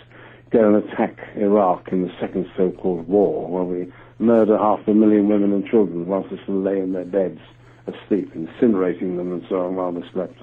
go 0.51 0.75
and 0.75 0.85
attack 0.85 1.17
Iraq 1.37 1.89
in 1.93 2.03
the 2.03 2.13
second 2.21 2.47
so-called 2.57 3.09
war, 3.09 3.49
where 3.49 3.65
we 3.65 3.93
murder 4.19 4.59
half 4.59 4.81
a 4.87 4.95
million 4.95 5.29
women 5.29 5.53
and 5.53 5.67
children 5.67 6.07
whilst 6.07 6.31
they 6.31 6.41
still 6.43 6.61
lay 6.61 6.79
in 6.79 6.93
their 6.93 7.05
beds 7.05 7.41
asleep, 7.87 8.33
incinerating 8.35 9.17
them 9.17 9.33
and 9.33 9.43
so 9.49 9.61
on 9.61 9.77
while 9.77 9.93
they 9.93 10.03
slept. 10.13 10.39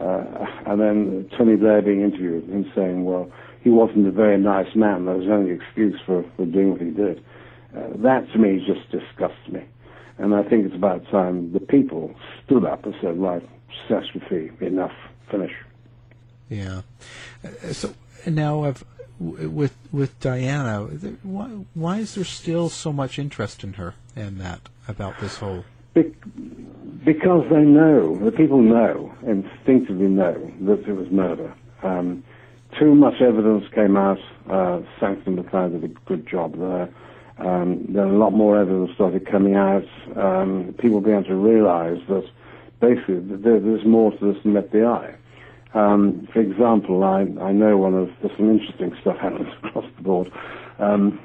Uh, 0.00 0.24
and 0.66 0.80
then 0.80 1.28
Tony 1.36 1.56
Blair 1.56 1.82
being 1.82 2.02
interviewed 2.02 2.48
and 2.48 2.66
saying, 2.74 3.04
well, 3.04 3.30
he 3.68 3.74
wasn't 3.74 4.06
a 4.06 4.10
very 4.10 4.38
nice 4.38 4.74
man. 4.74 5.04
That 5.04 5.18
was 5.18 5.26
the 5.26 5.34
only 5.34 5.52
excuse 5.52 6.00
for, 6.06 6.24
for 6.36 6.46
doing 6.46 6.70
what 6.70 6.80
he 6.80 6.90
did. 6.90 7.22
Uh, 7.76 7.88
that 7.98 8.26
to 8.32 8.38
me 8.38 8.64
just 8.66 8.90
disgusts 8.90 9.46
me. 9.50 9.62
And 10.16 10.34
I 10.34 10.42
think 10.42 10.64
it's 10.64 10.74
about 10.74 11.06
time 11.10 11.52
the 11.52 11.60
people 11.60 12.14
stood 12.46 12.64
up 12.64 12.86
and 12.86 12.94
said, 13.02 13.18
right, 13.18 13.46
catastrophe, 13.86 14.50
enough, 14.62 14.94
finish. 15.30 15.52
Yeah. 16.48 16.80
Uh, 17.44 17.72
so 17.74 17.94
now 18.26 18.64
I've, 18.64 18.82
with 19.20 19.76
with 19.92 20.18
Diana, 20.20 20.84
why, 21.22 21.48
why 21.74 21.98
is 21.98 22.14
there 22.14 22.24
still 22.24 22.70
so 22.70 22.90
much 22.90 23.18
interest 23.18 23.64
in 23.64 23.74
her 23.74 23.94
and 24.16 24.40
that 24.40 24.60
about 24.86 25.20
this 25.20 25.36
whole? 25.36 25.64
Be- 25.92 26.14
because 27.04 27.44
they 27.50 27.62
know, 27.62 28.16
the 28.16 28.32
people 28.32 28.62
know, 28.62 29.12
instinctively 29.26 30.08
know 30.08 30.52
that 30.62 30.88
it 30.88 30.92
was 30.92 31.10
murder. 31.10 31.52
Um, 31.82 32.24
too 32.78 32.94
much 32.94 33.20
evidence 33.20 33.64
came 33.74 33.96
out. 33.96 34.18
Uh, 34.50 34.80
Sanctum 35.00 35.36
MacLeod 35.36 35.80
did 35.80 35.84
a 35.84 35.94
good 36.06 36.26
job 36.28 36.58
there. 36.58 36.88
Um, 37.38 37.86
then 37.88 38.08
a 38.08 38.18
lot 38.18 38.30
more 38.30 38.58
evidence 38.58 38.90
started 38.94 39.26
coming 39.30 39.54
out. 39.54 39.84
Um, 40.16 40.74
people 40.78 41.00
began 41.00 41.24
to 41.24 41.36
realize 41.36 41.98
that 42.08 42.24
basically 42.80 43.20
there, 43.20 43.60
there's 43.60 43.84
more 43.84 44.10
to 44.18 44.32
this 44.32 44.42
than 44.42 44.54
met 44.54 44.72
the 44.72 44.84
eye. 44.84 45.14
Um, 45.74 46.26
for 46.32 46.40
example, 46.40 47.04
I, 47.04 47.20
I 47.42 47.52
know 47.52 47.76
one 47.76 47.94
of 47.94 48.08
there's 48.22 48.36
some 48.36 48.50
interesting 48.50 48.92
stuff 49.00 49.16
happens 49.20 49.48
across 49.62 49.84
the 49.96 50.02
board. 50.02 50.32
Um, 50.78 51.20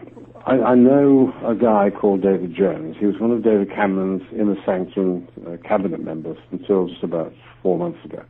I, 0.46 0.60
I 0.60 0.76
know 0.76 1.34
a 1.46 1.56
guy 1.56 1.90
called 1.90 2.22
David 2.22 2.54
Jones. 2.54 2.98
He 3.00 3.06
was 3.06 3.16
one 3.20 3.32
of 3.32 3.44
David 3.44 3.70
Cameron's 3.70 4.24
inner 4.34 4.58
sanctum 4.66 5.28
uh, 5.48 5.58
cabinet 5.68 6.04
members 6.04 6.38
until 6.52 6.88
just 6.88 7.04
about 7.04 7.34
four 7.62 7.78
months 7.78 8.04
ago. 8.04 8.24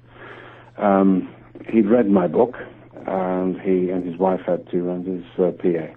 Um, 0.77 1.33
he'd 1.71 1.87
read 1.87 2.07
my 2.09 2.27
book, 2.27 2.55
and 3.13 3.59
he 3.61 3.89
and 3.89 4.05
his 4.05 4.17
wife 4.17 4.41
had 4.45 4.69
to, 4.71 4.89
and 4.89 5.05
his 5.05 5.25
uh, 5.37 5.51
PA. 5.51 5.93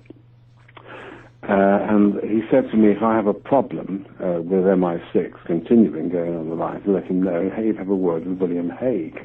Uh, 1.49 1.79
and 1.89 2.15
he 2.23 2.41
said 2.51 2.69
to 2.71 2.77
me, 2.77 2.91
if 2.91 3.03
I 3.03 3.15
have 3.15 3.29
a 3.29 3.35
problem 3.35 4.05
uh, 4.19 4.43
with 4.43 4.65
MI6 4.65 5.33
continuing 5.47 6.09
going 6.09 6.37
on 6.37 6.49
the 6.49 6.57
line, 6.57 6.83
to 6.83 6.91
let 6.91 7.05
him 7.05 7.23
know, 7.23 7.51
hey, 7.55 7.73
have 7.77 7.89
a 7.89 7.95
word 7.95 8.27
with 8.27 8.39
William 8.39 8.69
Hague. 8.69 9.19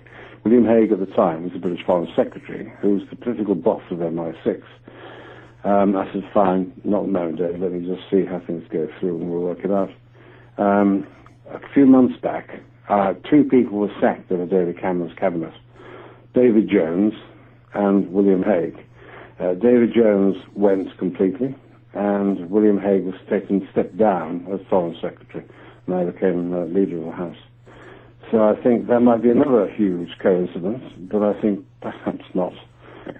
William 0.44 0.66
Hague 0.66 0.92
at 0.92 1.00
the 1.00 1.14
time 1.16 1.44
was 1.44 1.54
the 1.54 1.60
British 1.60 1.84
Foreign 1.86 2.08
Secretary, 2.16 2.72
who 2.82 2.96
was 2.96 3.04
the 3.10 3.16
political 3.16 3.56
boss 3.56 3.82
of 3.90 3.98
MI6. 3.98 4.62
Um, 5.64 5.96
I 5.96 6.12
said, 6.14 6.24
fine, 6.34 6.74
not 6.84 7.08
known, 7.10 7.36
Dave, 7.36 7.60
let 7.60 7.72
me 7.72 7.88
just 7.88 8.10
see 8.10 8.26
how 8.26 8.40
things 8.46 8.64
go 8.72 8.88
through 9.00 9.18
and 9.18 9.30
we'll 9.30 9.42
work 9.42 9.60
it 9.64 9.72
out. 9.72 9.90
Um, 10.58 11.08
a 11.50 11.60
few 11.74 11.86
months 11.86 12.20
back, 12.22 12.50
uh, 12.90 13.14
two 13.30 13.44
people 13.44 13.80
were 13.80 13.94
sacked 14.00 14.32
in 14.32 14.48
David 14.48 14.80
Cameron's 14.80 15.18
cabinet. 15.18 15.54
David 16.34 16.70
Jones 16.70 17.14
and 17.74 18.12
William 18.12 18.44
Hague. 18.44 18.78
Uh, 19.40 19.54
David 19.56 19.94
Jones 19.94 20.36
went 20.56 20.96
completely, 20.98 21.56
and 21.94 22.50
William 22.50 22.80
Hague 22.80 23.06
was 23.06 23.16
taken 23.30 23.68
step 23.72 23.96
down 23.98 24.48
as 24.54 24.60
Foreign 24.70 24.96
Secretary, 25.02 25.46
and 25.88 25.96
I 25.96 26.06
became 26.06 26.54
uh, 26.54 26.66
leader 26.66 26.98
of 26.98 27.06
the 27.06 27.12
House. 27.12 27.38
So 28.30 28.44
I 28.44 28.62
think 28.62 28.88
that 28.88 29.02
might 29.02 29.22
be 29.22 29.30
another 29.30 29.70
huge 29.70 30.10
coincidence, 30.20 30.84
but 30.98 31.22
I 31.22 31.40
think 31.42 31.66
perhaps 31.82 32.24
not. 32.34 32.54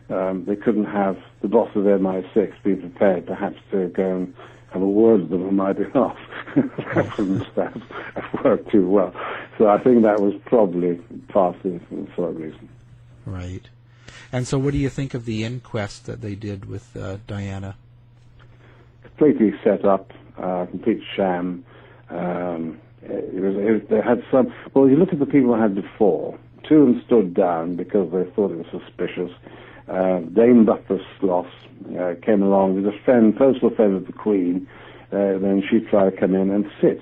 Um, 0.10 0.46
they 0.46 0.56
couldn't 0.56 0.86
have 0.86 1.18
the 1.42 1.48
boss 1.48 1.70
of 1.76 1.84
MI6 1.84 2.54
be 2.64 2.76
prepared 2.76 3.26
perhaps 3.26 3.58
to 3.72 3.88
go 3.90 4.16
and 4.18 4.34
have 4.72 4.82
a 4.82 4.88
word 4.88 5.22
with 5.22 5.32
them 5.32 5.48
on 5.48 5.56
my 5.56 5.74
behalf. 5.74 6.16
that 6.56 7.18
wouldn't 7.18 7.44
have, 7.56 7.82
have 8.16 8.44
worked 8.44 8.72
too 8.72 8.90
well. 8.90 9.14
So 9.58 9.68
I 9.68 9.84
think 9.84 10.04
that 10.04 10.22
was 10.22 10.34
probably 10.46 10.96
partly 11.28 11.80
for 12.16 12.32
that 12.32 12.40
reason. 12.40 12.70
Right. 13.26 13.68
And 14.32 14.48
so, 14.48 14.58
what 14.58 14.72
do 14.72 14.78
you 14.78 14.90
think 14.90 15.14
of 15.14 15.26
the 15.26 15.44
inquest 15.44 16.06
that 16.06 16.22
they 16.22 16.36
did 16.36 16.66
with 16.66 16.96
uh, 16.96 17.18
Diana? 17.28 17.76
Completely 19.04 19.54
set 19.64 19.84
up, 19.84 20.12
uh, 20.38 20.66
complete 20.68 21.02
sham. 21.16 21.66
Um, 22.10 22.80
it 23.04 23.42
was, 23.42 23.56
it 23.58 23.90
they 23.90 24.02
had 24.02 24.24
some. 24.32 24.54
Well, 24.74 24.88
you 24.88 24.96
look 24.96 25.12
at 25.12 25.20
the 25.20 25.26
people 25.26 25.54
I 25.54 25.62
had 25.62 25.76
before. 25.76 26.38
Two 26.68 26.82
of 26.82 26.88
them 26.88 27.04
stood 27.06 27.34
down 27.34 27.76
because 27.76 28.12
they 28.12 28.24
thought 28.32 28.52
it 28.52 28.58
was 28.58 28.68
suspicious. 28.72 29.32
Uh, 29.88 30.20
Dame 30.20 30.66
Butler 30.66 31.00
Sloss 31.20 31.48
uh, 32.00 32.14
came 32.24 32.44
along 32.44 32.76
with 32.76 32.86
a 32.86 32.98
friend, 33.04 33.36
personal 33.36 33.76
friend 33.76 33.96
of 33.96 34.06
the 34.06 34.14
Queen. 34.14 34.68
Uh, 35.12 35.40
then 35.40 35.62
she 35.70 35.80
tried 35.80 36.12
to 36.12 36.18
come 36.18 36.36
in 36.36 36.50
and 36.52 36.66
sit 36.80 37.02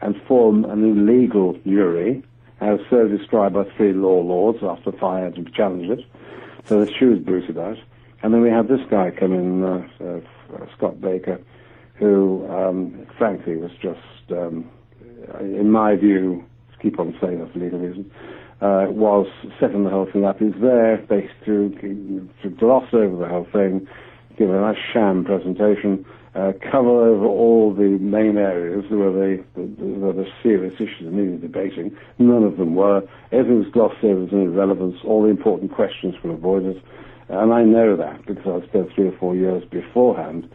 and 0.00 0.14
form 0.28 0.64
an 0.64 0.84
illegal 0.84 1.58
jury, 1.66 2.22
as 2.60 2.78
so 2.88 3.08
described 3.08 3.54
by 3.54 3.64
three 3.76 3.92
law 3.92 4.20
lords 4.20 4.58
after 4.62 4.92
fire 4.92 5.30
to 5.32 5.44
challenge 5.56 5.90
it. 5.90 6.04
So 6.68 6.84
the 6.84 6.92
shoe 6.92 7.10
was 7.10 7.20
bruited 7.20 7.58
out. 7.58 7.78
And 8.22 8.34
then 8.34 8.42
we 8.42 8.50
had 8.50 8.68
this 8.68 8.80
guy 8.90 9.10
come 9.10 9.32
in, 9.32 9.64
uh, 9.64 9.86
uh, 10.04 10.66
Scott 10.76 11.00
Baker, 11.00 11.40
who, 11.94 12.46
um, 12.50 13.06
frankly, 13.16 13.56
was 13.56 13.70
just, 13.80 14.00
um, 14.30 14.68
in 15.40 15.70
my 15.70 15.96
view, 15.96 16.44
keep 16.80 16.98
on 16.98 17.16
saying 17.20 17.38
that 17.40 17.52
for 17.52 17.58
legal 17.58 17.78
reasons, 17.78 18.06
uh, 18.60 18.86
was 18.90 19.26
setting 19.60 19.84
the 19.84 19.90
whole 19.90 20.06
thing 20.12 20.24
up. 20.24 20.38
He's 20.40 20.52
there 20.60 20.98
basically 21.08 21.70
to, 21.80 22.28
to 22.42 22.50
gloss 22.50 22.92
over 22.92 23.16
the 23.16 23.28
whole 23.28 23.46
thing, 23.52 23.86
give 24.36 24.50
a 24.50 24.60
nice 24.60 24.78
sham 24.92 25.24
presentation, 25.24 26.04
uh, 26.34 26.52
cover 26.70 27.08
over 27.08 27.26
all 27.26 27.74
the 27.74 27.98
main 27.98 28.36
areas 28.36 28.84
where 28.90 29.12
the, 29.12 29.44
where 29.56 30.12
the 30.12 30.26
serious 30.42 30.74
issues 30.74 31.02
that 31.02 31.12
needed 31.12 31.40
debating. 31.40 31.96
None 32.18 32.44
of 32.44 32.56
them 32.56 32.74
were. 32.74 33.02
Everything 33.32 33.60
was 33.60 33.72
glossed 33.72 34.04
over 34.04 34.24
as 34.24 34.32
an 34.32 34.42
irrelevance. 34.42 34.96
All 35.04 35.22
the 35.22 35.28
important 35.28 35.72
questions 35.72 36.14
were 36.22 36.32
avoided. 36.32 36.82
And 37.28 37.52
I 37.52 37.62
know 37.62 37.96
that 37.96 38.24
because 38.26 38.62
I 38.62 38.66
spent 38.68 38.92
three 38.94 39.08
or 39.08 39.18
four 39.18 39.34
years 39.34 39.64
beforehand 39.64 40.48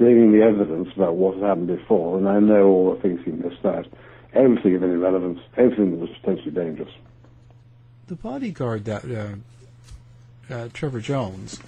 gleaning 0.00 0.32
the 0.32 0.42
evidence 0.42 0.88
about 0.96 1.16
what 1.16 1.34
had 1.34 1.44
happened 1.44 1.66
before, 1.66 2.16
and 2.16 2.26
I 2.26 2.40
know 2.40 2.64
all 2.64 2.94
the 2.94 3.02
things 3.02 3.20
he 3.22 3.32
missed 3.32 3.62
out. 3.66 3.86
Everything 4.32 4.74
of 4.76 4.82
any 4.82 4.94
relevance, 4.94 5.40
everything 5.58 5.90
that 5.90 5.98
was 5.98 6.08
potentially 6.20 6.52
dangerous. 6.52 6.90
The 8.06 8.14
bodyguard 8.14 8.86
that 8.86 9.04
uh, 9.04 10.54
uh, 10.54 10.68
Trevor 10.72 11.00
Jones. 11.00 11.60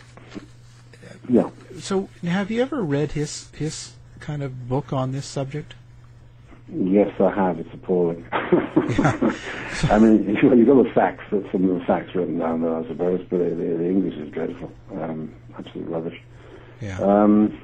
Yeah. 1.28 1.50
So, 1.78 2.08
have 2.22 2.50
you 2.50 2.62
ever 2.62 2.82
read 2.82 3.12
his 3.12 3.50
his 3.50 3.92
kind 4.20 4.42
of 4.42 4.68
book 4.68 4.92
on 4.92 5.12
this 5.12 5.26
subject? 5.26 5.74
Yes, 6.68 7.10
I 7.20 7.30
have. 7.30 7.58
It's 7.58 7.72
appalling. 7.74 8.24
I 8.32 9.98
mean, 9.98 10.24
you've 10.28 10.66
got 10.66 10.82
the 10.82 10.90
facts, 10.94 11.24
some 11.30 11.68
of 11.68 11.78
the 11.80 11.84
facts 11.86 12.14
written 12.14 12.38
down 12.38 12.62
there, 12.62 12.74
I 12.74 12.86
suppose, 12.88 13.20
but 13.28 13.38
the, 13.38 13.54
the 13.54 13.88
English 13.88 14.14
is 14.14 14.30
dreadful. 14.30 14.72
Um, 14.92 15.34
absolute 15.58 15.88
rubbish. 15.88 16.18
Yeah. 16.80 16.98
Um, 16.98 17.60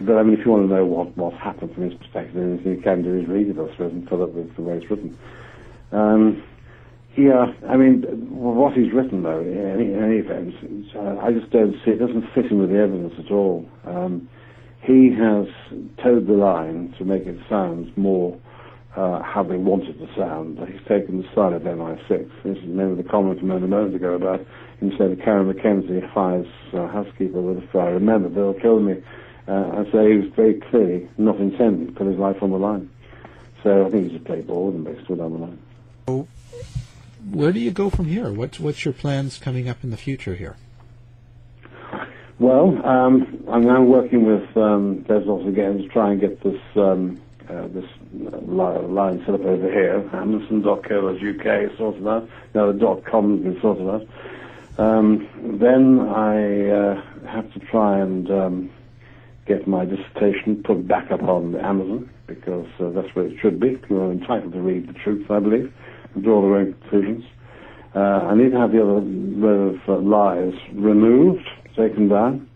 but 0.00 0.18
I 0.18 0.22
mean, 0.22 0.38
if 0.38 0.44
you 0.44 0.50
want 0.50 0.68
to 0.68 0.74
know 0.74 0.84
what, 0.84 1.16
what's 1.16 1.36
happened 1.36 1.74
from 1.74 1.84
his 1.84 1.94
perspective, 1.94 2.36
anything 2.36 2.76
you 2.76 2.82
can 2.82 3.02
do 3.02 3.18
is 3.18 3.26
read 3.28 3.48
it, 3.48 3.58
I 3.58 3.70
suppose, 3.72 3.92
and 3.92 4.08
fill 4.08 4.22
up 4.22 4.30
with 4.30 4.54
the 4.56 4.62
way 4.62 4.76
it's 4.76 4.90
written. 4.90 5.16
Um, 5.92 6.42
yeah, 7.16 7.52
I 7.68 7.76
mean, 7.76 8.02
what 8.30 8.72
he's 8.72 8.92
written, 8.92 9.22
though, 9.22 9.40
in 9.40 9.58
any, 9.58 9.92
in 9.92 10.02
any 10.02 10.16
event, 10.16 10.54
I 11.22 11.30
just 11.32 11.50
don't 11.50 11.74
see 11.84 11.90
it 11.92 11.98
doesn't 11.98 12.32
fit 12.34 12.46
in 12.46 12.58
with 12.58 12.70
the 12.70 12.78
evidence 12.78 13.14
at 13.18 13.30
all. 13.30 13.68
Um, 13.84 14.28
he 14.82 15.12
has 15.12 15.46
towed 16.02 16.26
the 16.26 16.32
line 16.32 16.94
to 16.98 17.04
make 17.04 17.26
it 17.26 17.38
sound 17.48 17.96
more 17.96 18.38
uh, 18.96 19.22
how 19.22 19.42
they 19.42 19.56
wanted 19.56 19.98
to 19.98 20.08
sound. 20.16 20.58
He's 20.68 20.86
taken 20.88 21.22
the 21.22 21.28
side 21.34 21.52
of 21.52 21.62
MI6. 21.62 22.08
This 22.44 22.58
is 22.58 22.62
remember 22.64 23.02
the 23.02 23.08
comment 23.08 23.40
a 23.40 23.44
moment 23.44 23.94
ago 23.94 24.14
about 24.14 24.44
instead 24.80 25.10
of 25.10 25.18
Karen 25.20 25.52
McKenzie 25.52 26.12
fires 26.12 26.46
uh, 26.72 26.88
housekeeper 26.88 27.40
with 27.40 27.62
a 27.62 27.66
fire. 27.68 27.94
Remember, 27.94 28.28
they'll 28.28 28.54
kill 28.54 28.80
me. 28.80 29.02
Uh, 29.48 29.52
and 29.52 29.86
so 29.92 30.06
he 30.06 30.16
was 30.16 30.30
very 30.34 30.54
clearly 30.54 31.08
not 31.18 31.36
intending 31.36 31.86
to 31.86 31.92
put 31.92 32.06
his 32.06 32.18
life 32.18 32.42
on 32.42 32.50
the 32.50 32.58
line. 32.58 32.90
So 33.62 33.86
I 33.86 33.90
think 33.90 34.04
he's 34.04 34.12
just 34.12 34.24
played 34.24 34.46
ball 34.46 34.66
with 34.66 34.74
them 34.74 34.84
basically 34.84 35.16
down 35.16 35.32
the 35.32 35.38
line. 35.38 36.28
Where 37.30 37.52
do 37.52 37.60
you 37.60 37.70
go 37.70 37.90
from 37.90 38.06
here? 38.06 38.32
What's 38.32 38.58
what's 38.58 38.84
your 38.84 38.94
plans 38.94 39.38
coming 39.38 39.68
up 39.68 39.84
in 39.84 39.90
the 39.90 39.96
future 39.96 40.34
here? 40.34 40.56
Well, 42.38 42.84
um, 42.84 43.44
I'm 43.48 43.62
now 43.62 43.82
working 43.82 44.24
with 44.24 44.56
um, 44.56 45.04
again 45.08 45.78
to 45.78 45.88
try 45.88 46.10
and 46.10 46.20
get 46.20 46.42
this 46.42 46.60
um, 46.74 47.20
uh, 47.48 47.68
this 47.68 47.84
line 48.46 49.22
set 49.24 49.34
up 49.34 49.42
over 49.42 49.70
here. 49.70 50.08
Amazon.co.uk 50.12 51.76
sorted 51.78 52.06
out. 52.06 52.28
Now 52.54 52.72
the 52.72 52.78
dot 52.78 53.04
com 53.04 53.36
has 53.36 53.44
been 53.44 53.60
sorted 53.60 53.88
out. 53.88 54.08
Um, 54.78 55.28
then 55.60 56.00
I 56.00 56.70
uh, 56.70 57.02
have 57.26 57.52
to 57.52 57.60
try 57.60 57.98
and 57.98 58.30
um, 58.30 58.70
get 59.46 59.68
my 59.68 59.84
dissertation 59.84 60.62
put 60.64 60.88
back 60.88 61.10
up 61.10 61.22
on 61.22 61.56
Amazon 61.56 62.10
because 62.26 62.66
uh, 62.80 62.90
that's 62.90 63.14
where 63.14 63.26
it 63.26 63.38
should 63.40 63.60
be. 63.60 63.78
Are 63.90 64.10
entitled 64.10 64.52
to 64.54 64.60
read 64.60 64.88
the 64.88 64.94
truth, 64.94 65.30
I 65.30 65.40
believe, 65.40 65.72
draw 66.20 66.42
their 66.42 66.56
own 66.56 66.74
conclusions. 66.74 67.24
Uh, 67.94 67.98
I 68.30 68.34
need 68.34 68.52
to 68.52 68.58
have 68.58 68.72
the 68.72 68.82
other 68.82 69.00
row 69.00 69.74
of 69.74 69.80
uh, 69.88 70.00
lies 70.00 70.54
removed, 70.74 71.46
taken 71.76 72.08
down, 72.08 72.48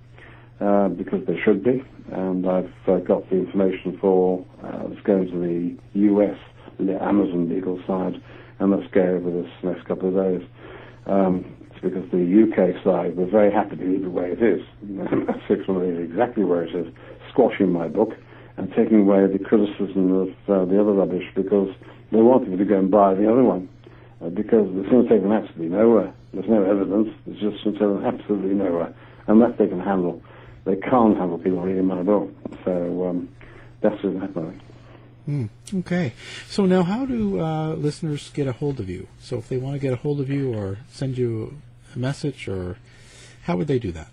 uh, 0.61 0.89
because 0.89 1.21
they 1.27 1.39
should 1.45 1.63
be. 1.63 1.83
And 2.13 2.49
I've 2.49 2.71
uh, 2.89 2.99
got 2.99 3.29
the 3.31 3.37
information 3.37 3.99
for 4.01 4.45
uh, 4.63 4.89
it's 4.91 5.03
going 5.03 5.27
to 5.31 5.39
the 5.39 6.01
US, 6.09 6.39
the 6.79 7.03
Amazon 7.03 7.49
legal 7.49 7.81
side, 7.87 8.15
and 8.59 8.71
let's 8.71 8.91
go 8.93 9.03
over 9.03 9.31
this 9.31 9.51
next 9.63 9.87
couple 9.87 10.09
of 10.09 10.15
days. 10.15 10.49
Um, 11.07 11.57
because 11.83 12.11
the 12.11 12.25
UK 12.25 12.83
side 12.83 13.17
were 13.17 13.27
very 13.27 13.53
happy 13.53 13.77
to 13.77 13.85
leave 13.85 14.01
it 14.01 14.05
the 14.05 14.11
way 14.11 14.33
it 14.33 14.43
is. 14.43 14.61
Six 15.49 15.69
one 15.69 15.85
is 15.85 16.11
exactly 16.11 16.43
where 16.43 16.65
it 16.65 16.75
is, 16.75 16.93
squashing 17.31 17.71
my 17.71 17.87
book 17.87 18.11
and 18.57 18.73
taking 18.75 19.01
away 19.01 19.27
the 19.27 19.39
criticism 19.39 20.13
of 20.13 20.29
uh, 20.49 20.65
the 20.65 20.81
other 20.81 20.93
rubbish 20.93 21.25
because 21.35 21.69
they 22.13 22.21
wanted 22.21 22.49
me 22.49 22.57
to 22.57 22.65
go 22.65 22.79
and 22.79 22.91
buy 22.91 23.15
the 23.15 23.31
other 23.31 23.43
one. 23.43 23.69
Uh, 24.21 24.31
because 24.31 24.67
it's 24.73 24.89
going 24.89 25.03
to 25.03 25.09
take 25.11 25.23
them 25.23 25.33
absolutely 25.33 25.69
nowhere. 25.69 26.13
There's 26.33 26.49
no 26.49 26.65
evidence. 26.65 27.09
It's 27.27 27.39
just 27.39 27.63
going 27.65 27.77
to 27.77 27.81
take 27.81 27.81
them 27.81 28.05
absolutely 28.07 28.55
nowhere. 28.55 28.95
Unless 29.27 29.59
they 29.59 29.67
can 29.67 29.81
handle, 29.81 30.23
they 30.65 30.77
can't 30.77 31.19
handle 31.19 31.37
people 31.37 31.61
reading 31.61 31.85
my 31.85 32.03
book. 32.03 32.31
So 32.65 33.09
um, 33.09 33.29
that's 33.83 34.03
what's 34.03 34.19
happening. 34.19 34.61
Mm, 35.29 35.49
okay. 35.81 36.15
So 36.49 36.65
now, 36.65 36.83
how 36.83 37.05
do 37.05 37.41
uh, 37.41 37.75
listeners 37.75 38.31
get 38.31 38.47
a 38.47 38.53
hold 38.53 38.81
of 38.81 38.89
you? 38.89 39.09
So 39.21 39.37
if 39.37 39.49
they 39.49 39.59
want 39.59 39.75
to 39.75 39.81
get 39.81 39.93
a 39.93 39.97
hold 39.97 40.21
of 40.21 40.31
you 40.31 40.55
or 40.55 40.79
send 40.89 41.19
you 41.19 41.59
a 41.95 41.99
message, 41.99 42.49
or 42.49 42.79
how 43.43 43.57
would 43.57 43.67
they 43.67 43.79
do 43.79 43.93
that? 43.93 44.09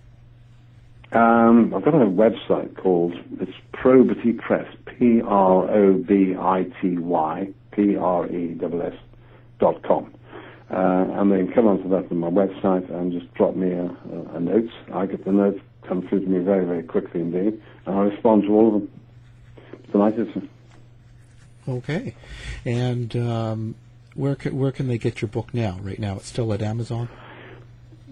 Um, 1.17 1.73
I've 1.75 1.85
got 1.85 1.93
a 1.93 2.05
website 2.05 2.75
called 2.75 3.13
it's 3.39 3.51
Probity 3.71 4.33
Press, 4.33 4.65
P 4.85 5.21
R 5.21 5.69
O 5.69 5.93
B 5.93 6.35
I 6.37 6.65
T 6.81 6.97
Y 6.97 7.53
P 7.75 7.95
R 7.95 8.27
E 8.27 8.57
S 8.61 8.71
S 8.93 8.93
dot 9.59 9.81
com, 9.83 10.13
uh, 10.71 11.19
and 11.19 11.31
they 11.31 11.37
can 11.37 11.53
come 11.53 11.67
onto 11.67 11.89
that 11.89 12.09
on 12.11 12.17
my 12.17 12.29
website 12.29 12.89
and 12.91 13.11
just 13.11 13.33
drop 13.33 13.55
me 13.55 13.71
a, 13.71 13.85
a, 13.85 14.35
a 14.35 14.39
note. 14.39 14.69
I 14.93 15.05
get 15.05 15.25
the 15.25 15.31
notes 15.31 15.59
come 15.87 16.07
through 16.07 16.21
to 16.21 16.27
me 16.27 16.39
very 16.39 16.65
very 16.65 16.83
quickly 16.83 17.21
indeed, 17.21 17.61
and 17.85 17.95
I 17.95 18.01
respond 18.01 18.43
to 18.43 18.49
all 18.49 18.67
of 18.67 18.73
them. 18.73 18.91
Delighted. 19.91 20.49
Okay, 21.67 22.15
and 22.65 23.15
um, 23.15 23.75
where 24.15 24.35
can, 24.35 24.57
where 24.57 24.71
can 24.71 24.87
they 24.87 24.97
get 24.97 25.21
your 25.21 25.29
book 25.29 25.53
now? 25.53 25.79
Right 25.81 25.99
now, 25.99 26.17
it's 26.17 26.27
still 26.27 26.51
at 26.53 26.61
Amazon. 26.61 27.09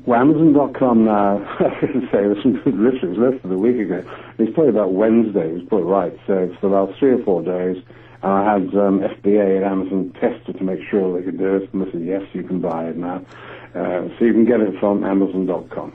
Well, 0.06 0.20
Amazon.com 0.20 1.06
now, 1.06 1.38
I 1.60 1.80
can 1.80 2.10
say, 2.12 2.28
this 2.34 3.02
was 3.04 3.18
less 3.18 3.40
than 3.44 3.52
a 3.52 3.58
week 3.58 3.80
ago. 3.80 4.04
It's 4.40 4.52
probably 4.54 4.70
about 4.70 4.94
Wednesday, 4.94 5.50
it 5.50 5.54
was 5.54 5.64
put 5.70 5.84
right. 5.84 6.18
So 6.26 6.56
for 6.60 6.70
the 6.70 6.76
last 6.76 6.98
three 6.98 7.12
or 7.12 7.24
four 7.24 7.44
days, 7.44 7.84
and 8.24 8.32
I 8.32 8.54
had 8.54 8.74
um, 8.76 9.00
FBA 9.00 9.58
at 9.58 9.64
Amazon 9.64 10.14
tested 10.20 10.58
to 10.58 10.64
make 10.64 10.80
sure 10.90 11.18
they 11.18 11.24
could 11.26 11.38
do 11.38 11.56
it, 11.58 11.72
and 11.74 11.86
they 11.86 11.92
said, 11.92 12.02
yes, 12.04 12.22
you 12.34 12.44
can 12.44 12.60
buy 12.62 12.88
it 12.90 12.98
now. 12.98 13.26
Uh, 13.74 14.10
so 14.18 14.26
you 14.26 14.34
can 14.34 14.46
get 14.46 14.60
it 14.60 14.78
from 14.80 15.04
Amazon.com. 15.04 15.94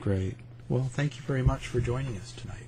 Great. 0.00 0.36
Well, 0.68 0.88
thank 0.90 1.16
you 1.16 1.22
very 1.22 1.42
much 1.42 1.66
for 1.68 1.80
joining 1.80 2.16
us 2.16 2.32
tonight. 2.32 2.66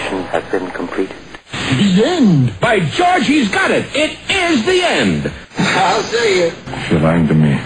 mission 0.00 0.22
has 0.24 0.44
been 0.50 0.70
completed. 0.70 1.16
The 1.52 2.02
end! 2.04 2.60
By 2.60 2.80
George, 2.80 3.26
he's 3.26 3.48
got 3.48 3.70
it! 3.70 3.84
It 3.94 4.18
is 4.30 4.64
the 4.64 4.82
end! 4.82 5.32
I'll 5.58 6.02
see 6.02 6.40
you. 6.40 6.46
If 6.46 6.90
you're 6.90 7.00
lying 7.00 7.28
to 7.28 7.34
me, 7.34 7.60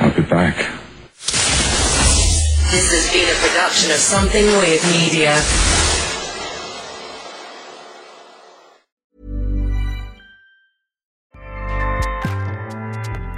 I'll 0.00 0.14
be 0.14 0.22
back. 0.22 0.56
This 2.70 2.92
has 2.92 3.12
been 3.12 3.28
a 3.28 3.38
production 3.48 3.90
of 3.90 3.96
Something 3.96 4.46
Weird 4.46 4.82
Media. 4.92 5.34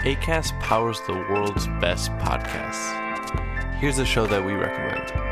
ACAST 0.04 0.58
powers 0.60 1.00
the 1.06 1.14
world's 1.14 1.68
best 1.80 2.10
podcasts. 2.18 2.98
Here's 3.78 3.98
a 3.98 4.04
show 4.04 4.26
that 4.26 4.44
we 4.44 4.52
recommend. 4.52 5.31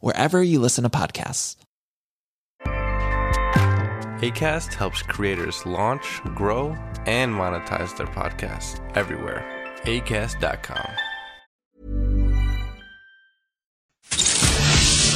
wherever 0.00 0.42
you 0.42 0.60
listen 0.60 0.84
to 0.84 0.90
podcasts. 0.90 1.56
ACAST 4.22 4.74
helps 4.74 5.02
creators 5.02 5.66
launch, 5.66 6.20
grow, 6.36 6.76
and 7.06 7.34
monetize 7.34 7.96
their 7.96 8.06
podcasts 8.06 8.78
everywhere. 8.96 9.44
ACAST.com. 9.82 10.88